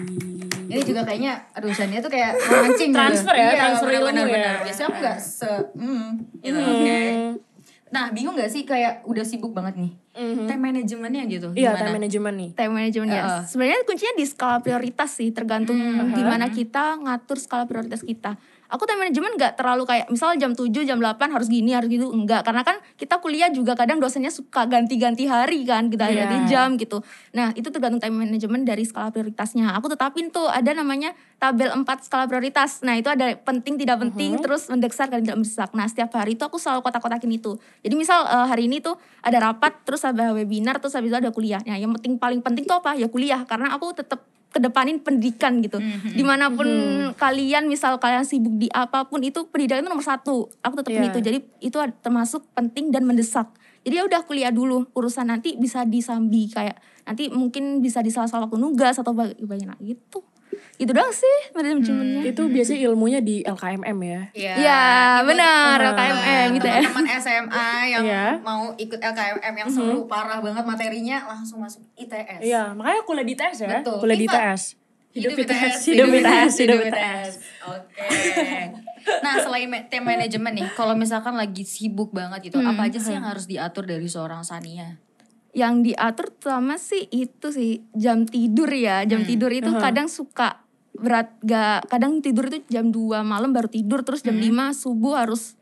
ini 0.70 0.86
juga 0.86 1.02
kayaknya 1.02 1.50
aduh 1.54 1.74
Shania 1.74 2.02
tuh 2.02 2.14
kayak 2.14 2.34
mancing 2.66 2.94
Transfer 2.94 3.34
ya, 3.34 3.50
iya, 3.50 3.58
transfer 3.58 3.90
ilmu 3.90 4.26
ya. 4.30 4.62
biasanya 4.62 4.88
aku 4.90 4.98
gak 5.02 5.18
se 5.18 5.50
hmm, 5.74 6.10
gitu. 6.46 6.58
Oke 6.62 7.02
nah 7.90 8.14
bingung 8.14 8.38
gak 8.38 8.50
sih 8.54 8.64
kayak 8.70 9.02
udah 9.10 9.26
sibuk 9.26 9.50
banget 9.50 9.82
nih 9.82 9.92
time 10.20 10.62
manajemennya 10.62 11.24
gitu 11.26 11.48
Iya, 11.52 11.72
gimana? 11.72 11.80
time 11.80 11.94
management 11.96 12.36
nih. 12.38 12.50
time 12.54 12.74
management 12.74 13.10
ya 13.10 13.22
Uh-uh. 13.22 13.42
sebenarnya 13.46 13.80
kuncinya 13.84 14.14
di 14.14 14.26
skala 14.26 14.58
prioritas 14.60 15.10
sih 15.12 15.30
tergantung 15.30 15.80
gimana 16.12 16.50
kita 16.50 17.00
ngatur 17.00 17.38
skala 17.38 17.64
prioritas 17.64 18.02
kita. 18.02 18.36
Aku 18.70 18.86
time 18.86 19.02
management 19.02 19.34
nggak 19.34 19.54
terlalu 19.56 19.82
kayak 19.84 20.06
misal 20.08 20.30
jam 20.36 20.54
7 20.54 20.70
jam 20.86 20.96
8 20.96 21.02
harus 21.28 21.50
gini 21.50 21.74
harus 21.74 21.90
gitu 21.90 22.06
enggak 22.08 22.46
karena 22.46 22.62
kan 22.62 22.78
kita 22.94 23.18
kuliah 23.18 23.50
juga 23.50 23.74
kadang 23.74 23.98
dosennya 23.98 24.30
suka 24.30 24.70
ganti-ganti 24.70 25.26
hari 25.26 25.66
kan 25.66 25.90
kita 25.90 26.06
Iya. 26.06 26.16
ganti 26.22 26.38
jam 26.48 26.70
gitu. 26.76 27.02
Nah 27.32 27.50
itu 27.52 27.66
tergantung 27.68 27.98
time 27.98 28.14
management 28.20 28.64
dari 28.64 28.86
skala 28.86 29.10
prioritasnya. 29.10 29.74
Aku 29.74 29.90
tetapin 29.90 30.30
tuh 30.30 30.46
ada 30.46 30.70
namanya 30.72 31.18
tabel 31.36 31.74
4 31.74 31.82
skala 32.00 32.26
prioritas. 32.26 32.86
Nah 32.86 32.94
itu 32.94 33.10
ada 33.10 33.34
penting 33.36 33.74
tidak 33.76 33.98
penting 34.00 34.38
terus 34.38 34.70
mendesak 34.70 35.10
dan 35.10 35.26
tidak 35.26 35.38
mendesak 35.40 35.70
nah 35.72 35.86
setiap 35.86 36.14
hari 36.14 36.38
itu 36.38 36.44
aku 36.44 36.62
selalu 36.62 36.82
kotak-kotakin 36.84 37.32
itu. 37.32 37.58
Jadi 37.82 37.96
misal 37.96 38.22
eh, 38.24 38.46
hari 38.46 38.70
ini 38.70 38.78
tuh 38.80 38.94
ada 39.20 39.42
rapat 39.42 39.82
terus 39.82 40.06
ada 40.10 40.32
webinar 40.32 40.78
terus 40.78 40.94
habis 40.94 41.10
itu 41.10 41.18
ada 41.18 41.30
kuliah. 41.30 41.62
Nah 41.63 41.75
yang 41.75 41.94
penting 41.96 42.18
paling 42.18 42.39
penting 42.39 42.63
tuh 42.63 42.78
apa? 42.78 42.94
Ya 42.94 43.08
kuliah 43.08 43.44
karena 43.44 43.72
aku 43.72 43.94
tetap 43.94 44.24
kedepanin 44.50 44.98
pendidikan 44.98 45.62
gitu. 45.62 45.78
Di 46.10 46.25
mana 46.25 46.50
pun 46.50 46.66
kalian 47.13 47.70
misal 47.70 47.98
kalian 47.98 48.25
sibuk 48.25 48.58
di 48.58 48.66
apa 48.70 49.06
pun 49.06 49.22
itu 49.22 49.46
pendidikan 49.46 49.82
itu 49.82 49.89
nomor 49.89 50.01
satu. 50.01 50.50
Aku 50.60 50.74
tetapin 50.75 51.06
Iya. 51.06 51.12
itu 51.12 51.20
jadi 51.22 51.38
itu 51.62 51.78
termasuk 52.01 52.50
penting 52.51 52.89
dan 52.89 53.06
mendesak. 53.06 53.50
Jadi 53.80 53.96
ya 53.96 54.04
udah 54.04 54.22
kuliah 54.25 54.50
dulu. 54.50 54.89
Urusan 54.92 55.30
nanti 55.30 55.54
bisa 55.54 55.86
disambi 55.86 56.50
kayak 56.50 56.82
nanti 57.06 57.30
mungkin 57.30 57.80
bisa 57.80 58.01
di 58.01 58.10
salah-salah 58.10 58.46
waktu 58.46 58.58
nugas 58.58 58.98
atau 58.98 59.13
bag- 59.13 59.38
bagian 59.39 59.74
gitu 59.80 60.22
itu 60.75 60.89
doang 60.89 61.12
sih 61.12 61.38
manajemennya 61.51 62.24
Itu 62.25 62.48
biasanya 62.48 62.80
ilmunya 62.88 63.20
di 63.20 63.42
LKMM 63.42 64.00
ya. 64.00 64.22
Iya, 64.32 64.84
buat 65.20 65.28
benar, 65.28 65.78
teman-teman- 65.78 66.08
LKMM 66.16 66.48
gitu 66.56 66.68
ya. 66.68 66.80
Teman-teman 66.80 67.06
SMA 67.18 67.70
yang 67.88 68.04
Iya. 68.04 68.25
mau 68.39 68.62
ikut 68.74 69.00
LKMM 69.00 69.56
yang 69.56 69.70
seru 69.70 70.00
parah 70.06 70.39
banget 70.39 70.63
materinya 70.63 71.18
langsung 71.28 71.60
masuk 71.60 71.84
ITS. 71.96 72.39
Iya, 72.39 72.72
makanya 72.72 73.01
kuliah 73.04 73.25
di 73.25 73.34
ITS 73.34 73.58
ya. 73.60 73.70
Betul. 73.80 73.98
Kuliah 74.00 74.18
di 74.18 74.25
ITS. 74.25 74.63
Hidup 75.10 75.32
Hidup 75.34 75.42
ITS, 75.42 75.80
hidup 75.89 76.10
ITS, 76.13 76.54
hidup 76.60 76.80
ITS. 76.86 77.32
Oke. 77.66 78.06
Nah, 79.20 79.36
selain 79.39 79.66
tim 79.89 80.04
manajemen 80.04 80.54
nih, 80.54 80.70
kalau 80.72 80.94
misalkan 80.94 81.34
lagi 81.34 81.66
sibuk 81.66 82.12
banget 82.12 82.51
gitu, 82.51 82.62
apa 82.62 82.86
aja 82.86 83.00
sih 83.00 83.12
yang 83.12 83.25
harus 83.25 83.50
diatur 83.50 83.84
dari 83.84 84.06
seorang 84.06 84.46
Sania? 84.46 85.01
Yang 85.51 85.82
diatur 85.82 86.29
terutama 86.32 86.77
sih 86.77 87.10
itu 87.10 87.50
sih 87.50 87.82
jam 87.91 88.24
tidur 88.24 88.70
ya. 88.70 89.01
Jam 89.03 89.25
tidur 89.25 89.50
itu 89.50 89.70
kadang 89.75 90.06
suka 90.06 90.62
berat 90.94 91.32
gak 91.41 91.88
kadang 91.88 92.20
tidur 92.20 92.51
itu 92.51 92.60
jam 92.68 92.91
2 92.91 93.24
malam 93.24 93.50
baru 93.50 93.72
tidur 93.72 94.03
terus 94.03 94.20
jam 94.20 94.36
5 94.36 94.44
subuh 94.75 95.15
harus 95.15 95.56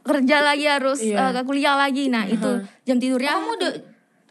kerja 0.00 0.40
lagi 0.40 0.64
harus 0.64 1.00
Iya. 1.00 1.30
eh, 1.30 1.30
ke 1.32 1.42
kuliah 1.44 1.76
lagi. 1.76 2.08
Nah 2.08 2.24
itu 2.24 2.64
jam 2.84 2.96
tidurnya 2.96 3.36
Kamu 3.36 3.50
udah 3.56 3.72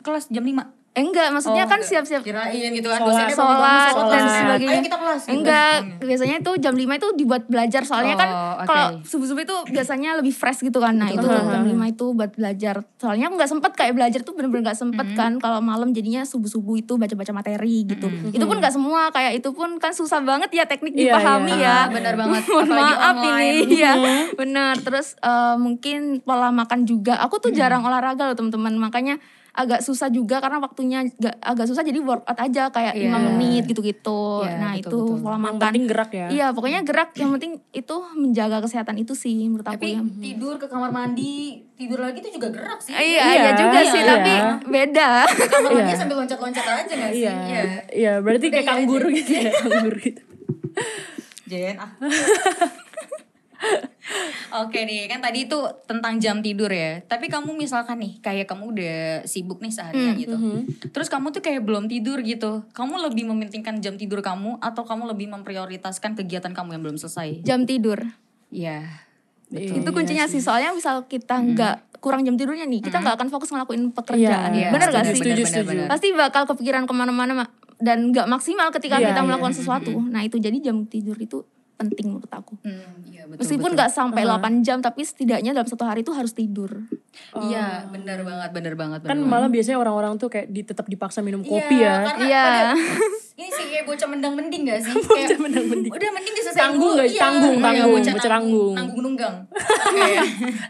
kelas 0.01 0.29
jam 0.29 0.45
5? 0.45 0.78
Eh, 0.91 1.00
enggak 1.00 1.29
maksudnya 1.29 1.63
Oh, 1.63 1.69
kan 1.69 1.79
siap-siap 1.79 2.22
Kirain 2.22 2.51
gitu 2.72 2.86
kan, 2.86 2.98
Sholat, 2.98 3.08
dosennya 3.08 3.29
sholat 3.31 3.46
bangun-bangun 3.55 4.05
dan 4.05 4.19
sholat. 4.19 4.36
sebagainya. 4.36 4.72
Ayo 4.72 4.81
kita 4.81 4.98
kelas. 4.98 5.22
gitu. 5.22 5.34
Enggak, 5.34 5.75
biasanya 6.01 6.36
itu 6.38 6.51
jam 6.58 6.74
5 6.74 6.93
itu 6.96 7.08
dibuat 7.15 7.43
belajar 7.46 7.81
soalnya 7.84 8.15
kan 8.15 8.29
Oh, 8.29 8.38
oke. 8.55 8.65
kalau 8.65 8.88
subuh-subuh 9.03 9.41
itu 9.41 9.55
biasanya 9.69 10.10
lebih 10.15 10.31
fresh 10.31 10.60
gitu 10.62 10.77
kan. 10.77 10.93
Nah, 10.93 11.10
itu 11.10 11.24
jam 11.24 11.63
5 11.63 11.86
itu 11.88 12.05
buat 12.12 12.31
belajar. 12.31 12.75
Soalnya 12.96 13.25
aku 13.25 13.36
nggak 13.36 13.50
sempet 13.50 13.72
kayak 13.74 13.93
belajar 13.93 14.19
tuh 14.19 14.34
bener-bener 14.34 14.63
nggak 14.65 14.77
sempet 14.77 15.08
kan 15.13 15.31
kalau 15.38 15.60
malam 15.60 15.89
jadinya 15.89 16.22
subuh-subuh 16.22 16.75
itu 16.77 16.93
baca-baca 16.96 17.31
materi 17.31 17.86
gitu. 17.86 18.08
Itu 18.27 18.43
pun 18.43 18.58
nggak 18.58 18.72
semua 18.72 19.10
kayak 19.10 19.38
itu 19.38 19.50
pun 19.50 19.77
kan 19.77 19.91
susah 19.91 20.19
banget 20.19 20.50
ya 20.51 20.63
teknik 20.63 20.91
Iya, 20.91 21.13
dipahami 21.13 21.53
iya. 21.53 21.63
ya. 21.63 21.75
Ah, 21.75 21.86
benar 21.89 22.13
banget. 22.15 22.41
Mohon 22.46 22.65
Apalagi 22.65 22.93
maaf 22.93 23.15
online. 23.15 23.53
ini 23.62 23.77
ya. 23.77 23.93
Benar. 24.34 24.74
Terus 24.79 25.08
eh, 25.15 25.55
mungkin 25.55 26.00
pola 26.19 26.50
makan 26.50 26.84
juga. 26.84 27.15
Aku 27.19 27.38
tuh 27.38 27.51
jarang 27.51 27.81
olahraga 27.81 28.24
loh 28.24 28.34
teman-teman. 28.34 28.74
Makanya 28.75 29.15
agak 29.51 29.79
susah 29.79 30.08
juga 30.08 30.38
karena 30.38 30.58
waktunya 30.58 31.03
gak- 31.12 31.38
agak 31.38 31.65
susah 31.65 31.82
jadi 31.82 31.98
workout 31.98 32.38
aja 32.38 32.70
kayak 32.70 32.94
Iya. 32.94 33.10
5 33.10 33.20
menit 33.29 33.63
gitu-gitu. 33.65 34.41
Iya, 34.41 34.56
nah, 34.56 34.74
betul, 34.74 34.79
itu 34.79 34.98
betul. 35.00 35.18
pola 35.20 35.32
Yang 35.32 35.41
makan. 35.41 35.60
penting 35.60 35.86
gerak 35.86 36.12
ya. 36.12 36.27
Iya, 36.29 36.48
pokoknya 36.51 36.79
gerak 36.82 37.10
yang 37.13 37.29
penting 37.32 37.51
itu 37.70 37.96
menjaga 38.13 38.58
kesehatan 38.60 38.96
itu 38.98 39.13
sih 39.13 39.36
menurut 39.44 39.65
aku 39.65 39.75
Tapi 39.75 39.89
ya. 39.91 40.01
tidur 40.25 40.56
ke 40.56 40.65
kamar 40.65 40.89
mandi, 40.89 41.38
tidur 41.74 42.00
lagi 42.00 42.18
itu 42.20 42.29
juga 42.32 42.48
gerak 42.50 42.79
sih. 42.79 42.91
Iya, 42.91 43.01
Iya, 43.01 43.24
iya 43.36 43.51
juga 43.53 43.79
iya, 43.79 43.89
sih, 43.89 44.00
iya. 44.00 44.10
tapi 44.10 44.34
beda. 44.65 45.10
Kamar 45.25 45.70
mandinya 45.72 45.88
Iya. 45.88 45.98
sambil 45.98 46.15
loncat-loncat 46.18 46.65
aja 46.65 46.94
gak 46.94 47.12
sih? 47.12 47.22
Iya. 47.22 47.63
Iya, 47.89 48.12
berarti 48.20 48.46
Udah 48.46 48.56
kayak 48.56 48.65
iya 48.65 48.74
aja. 48.75 49.10
gitu 49.12 49.32
ya, 49.34 49.51
kanguru 49.56 49.98
gitu. 50.00 50.22
Jen 51.46 51.75
ah. 51.75 51.89
Oke 54.49 54.81
nih, 54.81 55.05
kan 55.05 55.21
tadi 55.21 55.45
itu 55.45 55.59
tentang 55.85 56.17
jam 56.17 56.41
tidur 56.41 56.73
ya. 56.73 57.05
Tapi 57.05 57.29
kamu 57.29 57.53
misalkan 57.53 58.01
nih, 58.01 58.17
kayak 58.17 58.49
kamu 58.49 58.73
udah 58.73 58.97
sibuk 59.23 59.61
nih 59.61 59.69
seharian 59.69 60.17
gitu. 60.17 60.35
Terus 60.89 61.05
kamu 61.05 61.29
tuh 61.29 61.45
kayak 61.45 61.61
belum 61.61 61.85
tidur 61.85 62.17
gitu. 62.25 62.65
Kamu 62.73 62.97
lebih 63.05 63.29
mementingkan 63.29 63.77
jam 63.77 63.93
tidur 63.93 64.25
kamu 64.25 64.57
atau 64.57 64.81
kamu 64.81 65.13
lebih 65.13 65.29
memprioritaskan 65.29 66.17
kegiatan 66.17 66.49
kamu 66.49 66.79
yang 66.79 66.83
belum 66.83 66.97
selesai? 66.97 67.45
Jam 67.45 67.69
tidur. 67.69 68.01
Iya. 68.49 69.05
Iya, 69.49 69.81
itu 69.81 69.89
kuncinya 69.89 70.25
sih. 70.25 70.41
Soalnya 70.41 70.73
misal 70.73 71.05
kita 71.05 71.37
nggak 71.37 72.01
kurang 72.01 72.21
jam 72.21 72.37
tidurnya 72.37 72.65
nih, 72.65 72.85
kita 72.85 73.01
nggak 73.01 73.17
akan 73.17 73.29
fokus 73.29 73.49
ngelakuin 73.49 73.89
pekerjaan. 73.91 74.53
Iya, 74.53 74.69
Bener 74.71 74.87
gak 74.89 75.09
sih? 75.09 75.17
setuju, 75.17 75.41
bener, 75.41 75.49
setuju. 75.51 75.67
bener. 75.67 75.87
Pasti 75.89 76.07
bakal 76.13 76.43
kepikiran 76.47 76.85
ke 76.85 76.93
mana-mana 76.93 77.33
Ma. 77.33 77.45
dan 77.79 78.11
nggak 78.11 78.27
maksimal 78.27 78.69
ketika 78.71 78.99
Iya, 78.99 79.11
kita 79.11 79.21
iya. 79.21 79.25
melakukan 79.25 79.53
sesuatu. 79.55 79.93
Nah 80.03 80.19
itu 80.21 80.35
jadi 80.35 80.57
jam 80.59 80.83
tidur 80.85 81.15
itu 81.15 81.47
penting 81.79 82.05
menurut 82.09 82.27
aku. 82.29 82.59
Hmm, 82.59 82.75
iya 83.05 83.24
betul. 83.24 83.39
Meskipun 83.39 83.63
betul. 83.65 83.77
nggak 83.77 83.89
sampai 83.89 84.21
8 84.21 84.36
jam, 84.59 84.77
tapi 84.77 85.01
setidaknya 85.01 85.51
dalam 85.51 85.63
satu 85.65 85.83
hari 85.83 86.03
itu 86.03 86.12
harus 86.12 86.31
tidur. 86.31 86.67
Iya, 87.31 87.88
benar 87.88 88.21
banget, 88.21 88.50
benar 88.51 88.74
banget. 88.75 89.00
Kan 89.01 89.17
benar 89.17 89.29
malah 89.29 89.50
biasanya 89.50 89.77
orang-orang 89.77 90.15
tuh 90.15 90.27
kayak 90.27 90.48
di, 90.48 90.62
tetap 90.62 90.86
dipaksa 90.86 91.19
minum 91.19 91.41
kopi 91.41 91.79
Iya, 91.79 91.88
ya. 91.88 91.95
Karena 92.05 92.19
Iya. 92.21 92.43
pada- 92.43 92.77
ini 93.39 93.48
sih 93.50 93.65
kayak 93.69 93.86
bocah 93.86 94.07
mendang 94.07 94.33
mending 94.36 94.62
gak 94.65 94.79
sih? 94.81 94.91
kayak, 95.09 95.39
mendang 95.39 95.63
mending. 95.65 95.88
Udah 95.89 96.09
mending 96.12 96.33
diselesain 96.33 96.59
Tanggung 96.62 96.91
dulu. 96.91 97.00
gak 97.00 97.07
sih? 97.07 97.17
Tanggung, 97.17 97.55
Iya, 97.55 97.63
tanggung, 97.63 97.91
bocah 97.93 98.13
bocah 98.13 98.29
tanggung. 98.29 98.74
Nanggung 98.75 99.00
nunggang. 99.01 99.36
Oke. 99.89 100.12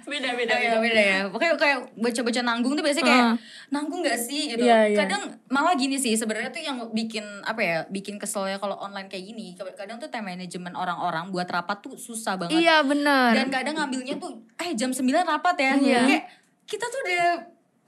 Beda 0.05 0.29
beda 0.31 0.53
ya 0.55 0.71
beda 0.77 1.01
ya 1.01 1.19
pokoknya 1.27 1.53
kayak 1.55 1.77
baca-baca 1.95 2.41
nanggung 2.41 2.73
tuh 2.73 2.83
biasanya 2.83 3.05
kayak 3.05 3.25
nanggung 3.69 3.99
gak 4.01 4.17
sih 4.17 4.41
gitu 4.47 4.61
Iya, 4.61 4.79
iya. 4.87 4.97
kadang 4.97 5.21
malah 5.47 5.73
gini 5.73 5.95
sih 5.95 6.13
sebenarnya 6.13 6.49
tuh 6.49 6.61
yang 6.61 6.77
bikin 6.89 7.23
apa 7.41 7.59
ya 7.59 7.77
bikin 7.87 8.15
keselnya 8.15 8.57
kalau 8.57 8.75
online 8.75 9.07
kayak 9.07 9.25
gini 9.25 9.47
kadang 9.73 9.97
tuh 9.97 10.07
time 10.07 10.27
management 10.27 10.75
orang-orang 11.01 11.31
buat 11.31 11.47
rapat 11.47 11.77
tuh 11.79 11.95
susah 11.95 12.35
banget 12.35 12.59
Iya 12.59 12.83
benar. 12.83 13.31
dan 13.33 13.47
kadang 13.47 13.75
ngambilnya 13.77 14.15
tuh 14.15 14.31
eh 14.55 14.71
jam 14.73 14.91
9 14.91 14.99
rapat 15.23 15.55
ya 15.57 15.73
Iya. 15.73 16.01
kayak 16.05 16.23
kita 16.65 16.85
tuh 16.85 16.99
udah 17.01 17.25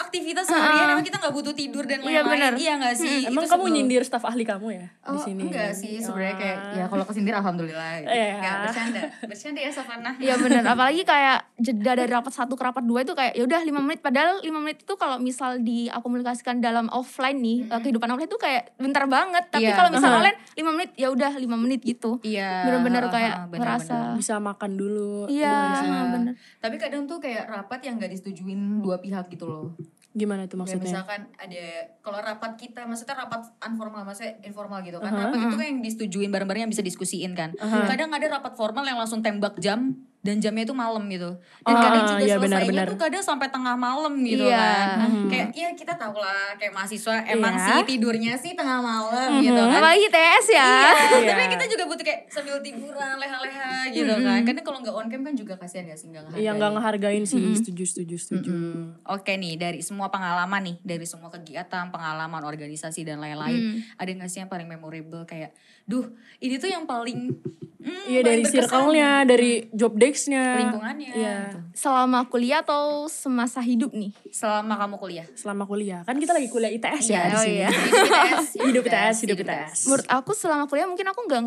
aktivitas 0.01 0.45
seharian 0.45 0.87
emang 0.89 1.01
kita 1.01 1.17
nggak 1.17 1.31
butuh 1.31 1.53
tidur 1.53 1.83
dan 1.83 1.99
Iya, 1.99 2.21
lain-lain. 2.21 2.31
bener. 2.31 2.53
Iya 2.55 2.73
nggak 2.75 2.95
sih? 2.95 3.17
Emang 3.23 3.43
Itu 3.43 3.49
kamu 3.49 3.61
sebelum- 3.61 3.75
nyindir 3.75 4.01
staf 4.01 4.23
ahli 4.23 4.43
kamu 4.43 4.67
ya 4.71 4.85
di 4.87 5.07
Oh, 5.07 5.17
sini? 5.17 5.41
enggak 5.43 5.71
sih 5.71 5.93
sebenarnya 5.97 6.35
kayak 6.35 6.57
Wah. 6.57 6.73
ya 6.73 6.85
kalau 6.87 7.03
kesindir 7.03 7.33
alhamdulillah. 7.33 7.91
Gitu. 7.99 8.09
Iya. 8.09 8.33
Enggak 8.35 8.55
bercanda. 8.61 9.01
Bercanda 9.23 9.59
ya 9.59 9.71
Savana. 9.71 10.11
Iya 10.21 10.35
bener, 10.35 10.63
apalagi 10.63 11.01
kayak 11.03 11.37
jeda 11.57 11.91
dari 11.95 12.09
rapat 12.09 12.31
satu 12.31 12.53
ke 12.53 12.63
rapat 12.63 12.83
dua 12.83 12.99
itu 13.01 13.11
kayak 13.11 13.33
ya 13.33 13.43
udah 13.43 13.61
lima 13.61 13.79
menit. 13.79 13.99
Padahal 13.99 14.39
lima 14.39 14.59
menit 14.59 14.81
itu 14.81 14.93
kalau 14.95 15.17
misal 15.17 15.57
diakomunikasikan 15.57 16.57
dalam 16.57 16.89
offline 16.89 17.37
nih 17.37 17.57
eh, 17.65 17.79
kehidupan 17.79 18.07
offline 18.07 18.27
itu 18.27 18.37
kayak 18.37 18.73
bentar 18.75 19.05
banget. 19.05 19.43
Tapi 19.47 19.63
Iya. 19.63 19.75
kalau 19.75 19.89
misal 19.89 20.09
Aha. 20.09 20.17
online 20.19 20.37
lima 20.53 20.71
menit 20.71 20.91
ya 20.95 21.07
udah 21.07 21.31
lima 21.35 21.55
menit 21.55 21.81
gitu. 21.81 22.17
Iya. 22.21 22.65
Bener-bener 22.65 23.03
ha, 23.03 23.07
ha, 23.07 23.11
kayak 23.11 23.33
ha, 23.33 23.39
bener-bener. 23.43 23.61
ngerasa 23.61 23.95
bisa 24.13 24.33
makan 24.37 24.71
dulu. 24.73 25.27
iya 25.27 25.77
sih? 25.77 25.87
bener. 25.87 26.33
Tapi 26.57 26.75
kadang 26.77 27.03
tuh 27.03 27.17
kayak 27.17 27.45
rapat 27.45 27.79
yang 27.81 27.95
nggak 27.95 28.11
disetujuin 28.11 28.51
dua 28.79 28.97
pihak 28.97 29.27
gitu 29.27 29.45
loh. 29.45 29.73
Gimana 30.11 30.43
tuh 30.43 30.59
Kayak 30.59 30.83
maksudnya? 30.83 30.87
misalkan 30.91 31.21
ada 31.39 31.65
kalau 32.03 32.19
rapat 32.19 32.51
kita 32.59 32.83
maksudnya 32.83 33.15
rapat 33.15 33.47
informal 33.63 34.03
maksudnya 34.03 34.35
informal 34.43 34.83
gitu 34.83 34.99
kan. 34.99 35.07
Rapat 35.07 35.39
itu 35.39 35.55
kan 35.55 35.65
yang 35.71 35.79
disetujuin 35.79 36.29
bareng-bareng 36.29 36.67
yang 36.67 36.73
bisa 36.73 36.83
diskusiin 36.83 37.31
kan. 37.31 37.55
Kadang 37.59 38.11
ada 38.11 38.27
rapat 38.27 38.53
formal 38.59 38.83
yang 38.83 38.99
langsung 38.99 39.23
tembak 39.23 39.55
jam 39.63 39.95
dan 40.21 40.37
jamnya 40.37 40.63
itu 40.63 40.71
malam 40.71 41.01
gitu. 41.05 41.33
Dan 41.61 41.73
Oh, 41.73 41.81
kadang 41.81 42.03
juga 42.07 42.21
iya, 42.21 42.35
selesainya 42.37 42.85
tuh 42.85 42.93
kadang 42.95 43.23
sampai 43.25 43.49
tengah 43.49 43.73
malam 43.73 44.13
gitu 44.21 44.45
Iya. 44.45 44.61
kan. 44.95 45.09
Kayak 45.25 45.47
ya 45.51 45.69
kita 45.73 45.93
tahu 45.95 46.13
lah 46.15 46.53
kayak 46.55 46.71
mahasiswa 46.71 47.25
emang 47.27 47.53
Iya. 47.53 47.65
sih 47.65 47.79
tidurnya 47.87 48.33
sih 48.37 48.53
tengah 48.53 48.79
malam 48.79 49.41
gitu 49.41 49.57
kan. 49.57 49.73
Apalagi 49.75 50.05
TS 50.07 50.47
ya. 50.47 50.61
Iya, 50.61 50.91
Iya. 51.17 51.29
tapi 51.31 51.43
kita 51.49 51.65
juga 51.67 51.83
butuh 51.85 52.03
kayak 52.03 52.21
sambil 52.27 52.55
tiduran, 52.59 53.17
leha-leha 53.17 53.73
gitu 53.89 54.13
kan. 54.15 54.39
Karena 54.43 54.61
kalau 54.61 54.77
nggak 54.79 54.93
on 54.93 55.07
cam 55.07 55.21
kan 55.21 55.33
juga 55.33 55.53
kasihan 55.57 55.83
gak 55.85 55.97
sih 55.97 56.07
nggak 56.07 56.21
ngehargain. 56.23 56.43
Iya 56.43 56.51
nggak 56.53 56.71
ngehargain 56.71 57.23
sih. 57.25 57.41
Setuju 57.53 57.83
setuju 57.83 58.15
setuju. 58.15 58.51
Hmm, 58.51 58.85
Oke 59.03 59.33
nih 59.33 59.57
dari 59.57 59.79
semua 59.81 60.07
pengalaman 60.07 60.61
nih 60.63 60.75
dari 60.79 61.03
semua 61.03 61.27
kegiatan 61.27 61.89
pengalaman 61.89 62.41
organisasi 62.41 63.01
dan 63.01 63.17
lain-lain 63.17 63.81
ada 63.95 64.05
nggak 64.07 64.29
sih 64.29 64.37
yang 64.37 64.47
paling 64.47 64.65
memorable 64.65 65.25
kayak 65.25 65.57
duh 65.83 66.13
ini 66.37 66.55
tuh 66.55 66.69
yang 66.69 66.85
paling 66.85 67.33
hmm, 67.81 68.03
Iya 68.07 68.21
dari 68.21 68.43
circle-nya, 68.45 69.25
dari 69.25 69.51
job 69.73 69.97
desk-nya. 69.97 70.45
lingkungannya 70.61 71.09
Iya. 71.11 71.37
Selama 71.73 72.29
kuliah 72.29 72.61
atau 72.61 73.05
semasa 73.05 73.59
hidup 73.59 73.91
nih? 73.91 74.13
selama 74.29 74.77
kamu 74.77 74.95
kuliah 74.97 75.25
Selama 75.33 75.63
kuliah. 75.65 76.01
Kan 76.05 76.17
kita 76.17 76.31
lagi 76.31 76.47
kuliah 76.47 76.71
ITS 76.71 77.05
ya 77.09 77.21
di 77.27 77.35
oh 77.35 77.43
sini. 77.43 77.57
iya. 77.59 77.69
hidup 77.73 78.05
ITS 78.07 78.45
Hidup 78.61 78.83
ITS, 78.87 79.15
hidup 79.25 79.37
ITS. 79.41 79.79
Menurut 79.89 80.07
aku 80.07 80.31
selama 80.31 80.63
kuliah 80.65 80.87
mungkin 80.87 81.07
aku 81.09 81.19
nggak 81.25 81.41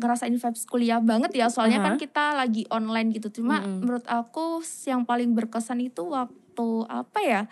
ngerasain 0.00 0.34
vibes 0.34 0.64
kuliah 0.64 0.98
banget 0.98 1.36
ya 1.36 1.46
soalnya 1.52 1.78
kan 1.78 1.94
Aha. 1.94 2.00
kita 2.00 2.24
lagi 2.34 2.64
online 2.72 3.12
gitu. 3.12 3.40
Cuma 3.40 3.60
menurut 3.62 4.04
aku 4.08 4.64
yang 4.88 5.04
paling 5.04 5.36
berkesan 5.36 5.84
itu 5.84 6.08
waktu 6.08 6.68
apa 6.88 7.20
ya? 7.20 7.42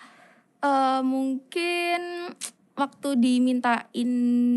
Eh 0.62 1.01
mungkin 1.03 2.33
waktu 2.73 3.09
dimintain 3.21 4.09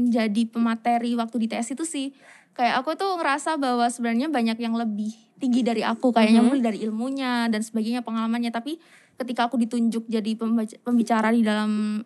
jadi 0.07 0.41
pemateri 0.47 1.19
waktu 1.19 1.35
di 1.35 1.47
TS 1.51 1.75
itu 1.75 1.83
sih 1.83 2.07
kayak 2.55 2.81
aku 2.81 2.95
tuh 2.95 3.19
ngerasa 3.19 3.59
bahwa 3.59 3.85
sebenarnya 3.85 4.27
banyak 4.27 4.57
yang 4.57 4.73
lebih 4.73 5.11
tinggi 5.35 5.61
dari 5.61 5.83
aku 5.83 6.09
kayaknya 6.09 6.39
mulai 6.39 6.63
dari 6.63 6.79
ilmunya 6.81 7.51
dan 7.51 7.59
sebagainya 7.59 7.99
pengalamannya. 8.01 8.49
Tapi 8.49 8.79
ketika 9.15 9.45
aku 9.45 9.59
ditunjuk 9.59 10.07
jadi 10.07 10.31
pembaca- 10.33 10.79
pembicara 10.81 11.29
di 11.29 11.43
dalam 11.43 11.99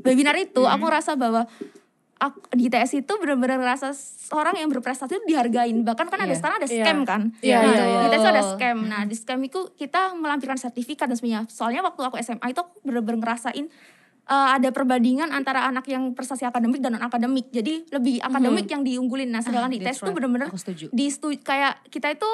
webinar 0.00 0.38
itu 0.38 0.62
aku 0.62 0.82
ngerasa 0.82 1.18
bahwa 1.18 1.42
aku, 2.16 2.38
di 2.54 2.70
TS 2.70 3.02
itu 3.02 3.12
benar-benar 3.18 3.58
ngerasa 3.58 3.90
seorang 3.94 4.54
yang 4.54 4.70
berprestasi 4.70 5.10
itu 5.12 5.26
dihargain. 5.26 5.82
Bahkan 5.82 6.06
kan 6.06 6.18
ada 6.20 6.30
Iya. 6.30 6.38
sekarang 6.38 6.56
ada 6.62 6.68
Iya. 6.70 6.84
scam 6.86 6.98
kan? 7.02 7.22
Iya, 7.42 7.56
Nah, 7.58 7.66
iya, 7.66 7.82
iya. 7.82 7.98
di 7.98 8.08
TS 8.08 8.22
itu 8.22 8.30
ada 8.30 8.42
scam. 8.46 8.78
Nah 8.86 9.02
di 9.02 9.14
scam 9.14 9.40
itu 9.42 9.60
kita 9.74 10.14
melampirkan 10.14 10.54
sertifikat 10.56 11.10
dan 11.10 11.18
sebagainya. 11.18 11.50
Soalnya 11.50 11.82
waktu 11.82 12.00
aku 12.00 12.16
SMA 12.16 12.46
itu 12.48 12.62
aku 12.62 12.78
benar-benar 12.82 13.18
ngerasain 13.18 13.66
eh, 14.28 14.48
ada 14.56 14.68
perbandingan 14.70 15.30
antara 15.30 15.66
anak 15.66 15.86
yang 15.90 16.12
prestasi 16.14 16.46
akademik 16.46 16.82
dan 16.82 16.98
non 16.98 17.04
akademik 17.04 17.50
jadi 17.50 17.86
lebih 17.90 18.22
akademik 18.22 18.66
yang 18.70 18.82
diunggulin. 18.82 19.30
Nah 19.30 19.42
sedangkan 19.44 19.70
di 19.72 19.80
that's 19.82 19.98
TS 19.98 20.02
itu 20.02 20.10
right. 20.10 20.16
benar-benar 20.18 20.48
aku 20.50 20.60
setuju. 20.60 20.86
di 20.90 21.06
kayak 21.42 21.74
kita 21.92 22.08
itu 22.14 22.30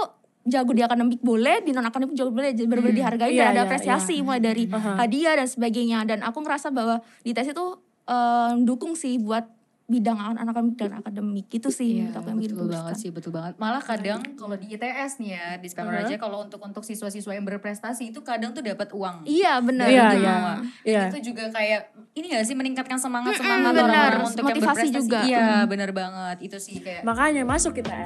jago 0.49 0.73
di 0.73 0.81
akademik 0.81 1.21
boleh 1.21 1.61
di 1.61 1.77
non 1.77 1.85
akademik 1.85 2.17
juga 2.17 2.31
boleh 2.33 2.51
jadi 2.57 2.67
benar-benar 2.71 2.97
dihargai 2.97 3.31
Iya, 3.37 3.41
dan 3.43 3.49
ada 3.53 3.61
iya, 3.61 3.67
apresiasi 3.69 4.15
mulai 4.25 4.41
dari 4.41 4.65
hadiah 4.73 5.35
dan 5.37 5.49
sebagainya. 5.51 5.99
Dan 6.09 6.25
aku 6.25 6.41
ngerasa 6.41 6.73
bahwa 6.73 7.05
di 7.21 7.37
tes 7.37 7.51
itu 7.51 7.67
eh, 8.09 8.53
dukung 8.65 8.97
sih 8.97 9.21
buat 9.21 9.58
bidang 9.89 10.21
anak 10.21 10.45
akademik 10.45 10.77
dan 10.77 10.93
akademik 10.95 11.49
itu 11.49 11.73
sih 11.73 12.05
Iya, 12.05 12.13
aku 12.13 12.29
yang 12.29 12.39
betul 12.39 12.69
banget 12.69 12.95
sih, 12.95 13.09
betul 13.09 13.33
banget. 13.33 13.57
Malah 13.57 13.81
kadang 13.81 14.21
kalau 14.37 14.53
di 14.53 14.69
ITS 14.69 15.17
nih 15.17 15.31
ya, 15.33 15.47
disclaimer 15.57 15.97
aja 15.99 16.13
kalau 16.15 16.45
untuk 16.45 16.61
untuk 16.61 16.85
siswa-siswa 16.85 17.33
yang 17.33 17.43
berprestasi 17.43 18.13
itu 18.13 18.21
kadang 18.21 18.53
tuh 18.53 18.61
dapat 18.61 18.93
uang. 18.93 19.25
iya 19.25 19.57
benar 19.59 19.89
Iya, 19.89 20.05
gitu. 20.07 20.21
iya. 20.21 20.37
Iya. 20.85 21.03
itu 21.09 21.33
juga 21.33 21.49
kayak 21.49 21.81
ini 22.13 22.27
gak 22.29 22.45
sih 22.45 22.53
meningkatkan 22.53 23.01
semangat 23.01 23.33
semangat 23.35 23.65
Mm-mm, 23.65 23.81
benar. 23.81 23.89
orang-orang 24.13 24.29
untuk 24.29 24.45
yang 24.45 24.49
Motivasi 24.53 24.69
berprestasi. 24.69 24.99
juga. 25.01 25.19
Iya, 25.25 25.49
benar 25.65 25.91
banget. 25.91 26.37
Itu 26.43 26.57
sih 26.59 26.77
kayak 26.79 27.03
Makanya 27.03 27.43
masuk 27.43 27.73
kita. 27.73 27.97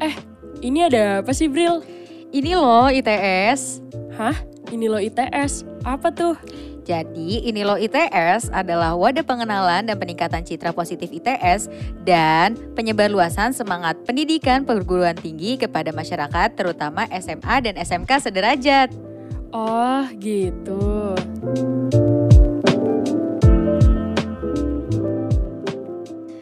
Eh, 0.00 0.14
ini 0.60 0.80
ada 0.82 1.20
apa 1.20 1.32
sih 1.32 1.46
Bril? 1.46 1.80
ini 2.30 2.54
loh 2.54 2.86
ITS. 2.86 3.82
Hah? 4.14 4.36
Ini 4.68 4.86
lo 4.92 5.00
ITS. 5.00 5.64
Apa 5.88 6.12
tuh? 6.12 6.36
Jadi, 6.90 7.46
ini 7.46 7.62
loh 7.62 7.78
ITS 7.78 8.50
adalah 8.50 8.98
wadah 8.98 9.22
pengenalan 9.22 9.86
dan 9.86 9.94
peningkatan 9.94 10.42
citra 10.42 10.74
positif 10.74 11.12
ITS 11.12 11.70
dan 12.02 12.58
penyebarluasan 12.74 13.54
semangat 13.54 14.00
pendidikan 14.02 14.66
perguruan 14.66 15.14
tinggi 15.14 15.54
kepada 15.54 15.94
masyarakat 15.94 16.58
terutama 16.58 17.06
SMA 17.14 17.56
dan 17.62 17.78
SMK 17.78 18.10
sederajat. 18.26 18.90
Oh, 19.54 20.02
gitu. 20.18 21.14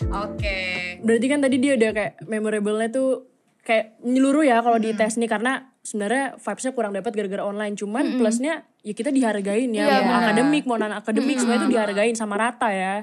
Oke. 0.09 0.59
Berarti 1.05 1.27
kan 1.29 1.41
tadi 1.45 1.57
dia 1.61 1.77
udah 1.77 1.91
kayak 1.93 2.15
memorable-nya 2.25 2.89
tuh 2.89 3.29
kayak 3.69 4.01
menyeluruh 4.01 4.49
ya 4.49 4.65
kalau 4.65 4.81
di 4.81 4.97
tes 4.97 5.21
nih 5.21 5.29
karena 5.29 5.68
sebenarnya 5.83 6.37
vibes-nya 6.37 6.73
kurang 6.75 6.93
dapat 6.95 7.13
gara-gara 7.15 7.43
online. 7.45 7.75
Cuman 7.79 8.19
plusnya 8.21 8.67
ya 8.85 8.93
kita 8.95 9.13
dihargain 9.13 9.71
ya. 9.73 9.85
Iya, 9.85 9.97
mau 10.05 10.17
benar. 10.17 10.23
akademik 10.31 10.65
mau 10.65 10.77
non 10.77 10.95
akademik 10.95 11.37
semua 11.41 11.57
itu 11.61 11.69
dihargain 11.71 12.15
sama 12.17 12.37
rata 12.37 12.69
ya. 12.73 13.01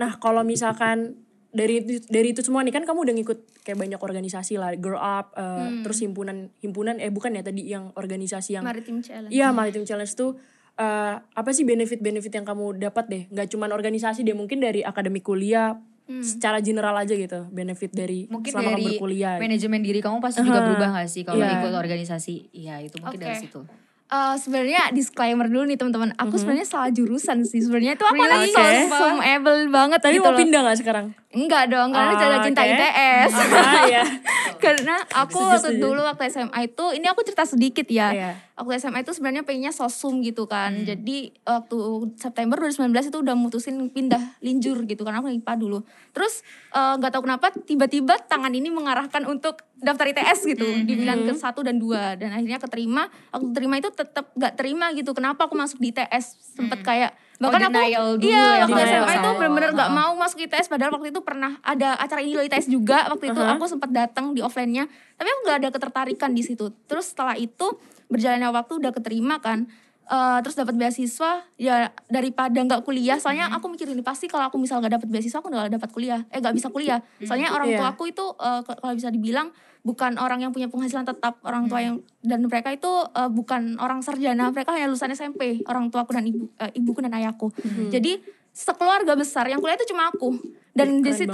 Nah 0.00 0.18
kalau 0.18 0.42
misalkan 0.42 1.18
dari 1.54 1.78
itu 1.78 2.02
dari 2.10 2.34
itu 2.34 2.42
semua 2.42 2.66
nih 2.66 2.74
kan 2.74 2.82
kamu 2.82 3.06
udah 3.06 3.14
ngikut 3.14 3.38
kayak 3.62 3.78
banyak 3.78 4.00
organisasi 4.02 4.58
lah. 4.58 4.74
Grow 4.74 4.98
up 4.98 5.34
eh, 5.38 5.86
terus 5.86 6.02
himpunan 6.02 6.50
himpunan 6.58 6.98
eh 6.98 7.14
bukan 7.14 7.38
ya 7.38 7.42
tadi 7.46 7.62
yang 7.70 7.94
organisasi 7.94 8.58
yang 8.58 8.64
maritim 8.66 8.98
challenge. 8.98 9.30
Iya 9.30 9.54
Maritim 9.54 9.86
Challenge 9.86 10.12
tuh 10.18 10.34
eh, 10.74 11.14
apa 11.22 11.50
sih 11.54 11.62
benefit-benefit 11.62 12.32
yang 12.34 12.46
kamu 12.46 12.82
dapat 12.82 13.04
deh? 13.06 13.22
Gak 13.30 13.54
cuman 13.54 13.70
organisasi 13.70 14.26
deh, 14.26 14.34
mungkin 14.34 14.58
dari 14.58 14.82
akademik 14.82 15.22
kuliah, 15.22 15.78
secara 16.20 16.58
general 16.58 16.92
aja 16.94 17.12
gitu, 17.12 17.48
benefit 17.48 17.88
dari 17.90 18.26
Mungkin 18.26 18.50
selama 18.50 18.64
kamu 18.66 18.76
dari 18.76 18.84
berkuliah. 18.94 19.36
manajemen 19.36 19.80
diri 19.80 19.98
kamu 19.98 20.18
pasti 20.18 20.40
juga 20.40 20.58
Aha. 20.58 20.66
berubah 20.66 20.88
gak 20.94 21.08
sih 21.08 21.22
kalau 21.22 21.40
Iya. 21.40 21.56
ikut 21.58 21.72
organisasi? 21.72 22.34
Iya, 22.52 22.74
itu 22.80 22.96
mungkin 22.98 23.18
dari 23.18 23.34
Oke. 23.34 23.42
situ. 23.42 23.60
Eh, 24.06 24.34
sebenarnya 24.36 24.92
disclaimer 24.92 25.48
dulu 25.48 25.64
nih 25.64 25.74
teman-teman 25.74 26.12
aku 26.14 26.36
sebenarnya 26.36 26.68
salah 26.68 26.86
jurusan 26.88 27.40
sih 27.42 27.58
sebenarnya 27.58 27.96
itu 27.96 28.04
aku 28.04 28.14
Really? 28.14 28.52
anak 28.52 28.52
Oke. 28.52 28.76
sosum-able 28.86 29.58
banget 29.68 29.98
Tapi 29.98 30.12
gitu 30.12 30.22
mau 30.22 30.30
loh. 30.30 30.38
pindah 30.38 30.60
gak 30.62 30.78
sekarang? 30.78 31.06
Enggak 31.34 31.64
dong 31.66 31.90
karena 31.90 32.10
Ah, 32.10 32.16
jaga 32.16 32.36
cinta 32.40 32.60
oke. 32.60 32.70
ITS 32.70 33.32
Ah, 33.52 33.82
ya. 33.86 34.04
karena 34.64 34.94
aku 35.12 35.36
Setuju, 35.36 35.50
waktu 35.50 35.68
setuju. 35.68 35.82
dulu 35.84 36.00
waktu 36.02 36.22
SMA 36.26 36.58
itu 36.64 36.84
ini 36.92 37.06
aku 37.06 37.20
cerita 37.22 37.44
sedikit 37.44 37.86
ya 37.86 38.08
Iya. 38.10 38.30
waktu 38.54 38.72
SMA 38.78 38.98
itu 39.00 39.12
sebenarnya 39.12 39.42
pengennya 39.42 39.70
sosum 39.70 40.18
gitu 40.20 40.46
kan 40.46 40.72
Hmm. 40.72 40.86
jadi 40.86 41.16
waktu 41.42 41.76
September 42.16 42.56
2019 42.58 42.80
itu 43.04 43.18
udah 43.18 43.34
mutusin 43.34 43.76
pindah 43.88 44.22
linjur 44.40 44.82
gitu 44.82 45.02
karena 45.02 45.18
aku 45.18 45.28
IPA 45.28 45.54
dulu 45.54 45.78
terus 46.10 46.40
eh, 46.70 46.94
nggak 46.94 47.10
tahu 47.10 47.22
kenapa 47.24 47.46
tiba-tiba 47.52 48.16
tangan 48.20 48.50
ini 48.50 48.68
mengarahkan 48.68 49.22
untuk 49.24 49.60
daftar 49.76 50.06
ITS 50.08 50.46
gitu 50.46 50.64
Hmm. 50.64 50.86
dibilang 50.86 51.22
ke 51.22 51.34
satu 51.34 51.60
dan 51.60 51.76
dua 51.76 52.14
dan 52.14 52.32
akhirnya 52.32 52.56
keterima 52.58 53.04
waktu 53.28 53.48
terima 53.52 53.74
itu 53.76 53.90
tetap 53.90 54.32
nggak 54.32 54.54
terima 54.54 54.90
gitu 54.92 55.12
kenapa 55.12 55.44
aku 55.44 55.54
masuk 55.54 55.76
di 55.76 55.90
ITS 55.90 56.24
sempet 56.54 56.80
kayak 56.80 57.12
bahkan 57.36 57.60
aku 57.60 57.68
Hmm. 57.68 57.76
denial 57.76 58.06
dulu 58.14 58.24
iya 58.24 58.38
ya, 58.38 58.62
waktu 58.62 58.74
denial 58.76 59.02
SMA 59.02 59.12
itu 59.12 59.28
bener-bener 59.34 59.70
nggak 59.72 59.90
Heeh. 59.90 60.00
mau 60.00 60.12
masuk 60.14 60.38
ITS 60.40 60.66
padahal 60.68 60.90
waktu 60.92 61.08
itu 61.08 61.20
pernah 61.20 61.52
ada 61.60 61.88
acara 61.94 62.20
ini 62.20 62.32
loh 62.32 62.44
ITS 62.44 62.66
juga 62.68 62.98
waktu 63.06 63.24
itu 63.26 63.36
Uh-huh. 63.36 63.54
aku 63.54 63.64
sempat 63.66 63.90
datang 63.90 64.30
di 64.30 64.40
offline-nya 64.40 64.86
tapi 65.12 65.28
aku 65.28 65.40
nggak 65.42 65.58
ada 65.58 65.68
ketertarikan 65.70 66.30
di 66.30 66.42
situ 66.42 66.70
terus 66.84 67.10
setelah 67.10 67.34
itu 67.34 67.74
berjalannya 68.06 68.48
waktu 68.48 68.72
udah 68.76 68.92
keterima 68.92 69.38
kan 69.38 69.66
Eh, 70.04 70.38
terus 70.40 70.52
dapat 70.52 70.76
beasiswa 70.76 71.48
ya 71.56 71.88
daripada 72.06 72.52
nggak 72.54 72.84
kuliah 72.84 73.16
soalnya 73.16 73.48
Mm-hmm. 73.48 73.56
aku 73.56 73.66
mikir 73.68 73.88
ini 73.88 74.04
pasti 74.04 74.28
kalau 74.28 74.46
aku 74.46 74.56
misal 74.56 74.76
nggak 74.78 75.00
dapat 75.00 75.08
beasiswa 75.08 75.40
aku 75.40 75.48
nggak 75.48 75.72
dapat 75.72 75.90
kuliah. 75.90 76.20
Eh 76.28 76.38
nggak 76.38 76.52
bisa 76.52 76.68
kuliah. 76.68 77.00
Soalnya 77.18 77.48
orang 77.50 77.72
tua 77.72 77.88
Iya. 77.88 77.94
aku 77.94 78.04
itu 78.06 78.24
k- 78.36 78.76
kalau 78.76 78.92
bisa 78.92 79.08
dibilang 79.08 79.48
bukan 79.80 80.16
orang 80.16 80.38
yang 80.38 80.52
punya 80.52 80.68
penghasilan 80.68 81.04
tetap. 81.04 81.40
Orang 81.40 81.66
tua 81.66 81.80
yang 81.80 81.94
dan 82.20 82.44
mereka 82.44 82.68
itu 82.68 82.84
eh, 83.10 83.30
bukan 83.30 83.76
orang 83.78 84.00
sarjana. 84.00 84.48
Mereka 84.50 84.70
hanya 84.70 84.86
lulusan 84.86 85.08
SMP 85.10 85.64
orang 85.64 85.88
tua 85.88 86.04
aku 86.04 86.12
dan 86.12 86.24
ibu 86.24 86.52
eh, 86.54 86.68
ibuku 86.74 87.00
dan 87.00 87.12
ayahku. 87.14 87.48
Mm-hmm. 87.48 87.88
jadi 87.88 88.12
sekeluarga 88.54 89.18
besar 89.18 89.50
yang 89.50 89.58
kuliah 89.58 89.74
itu 89.74 89.90
cuma 89.90 90.08
aku. 90.08 90.38
Dan 90.74 91.06
di 91.06 91.14
situ 91.14 91.30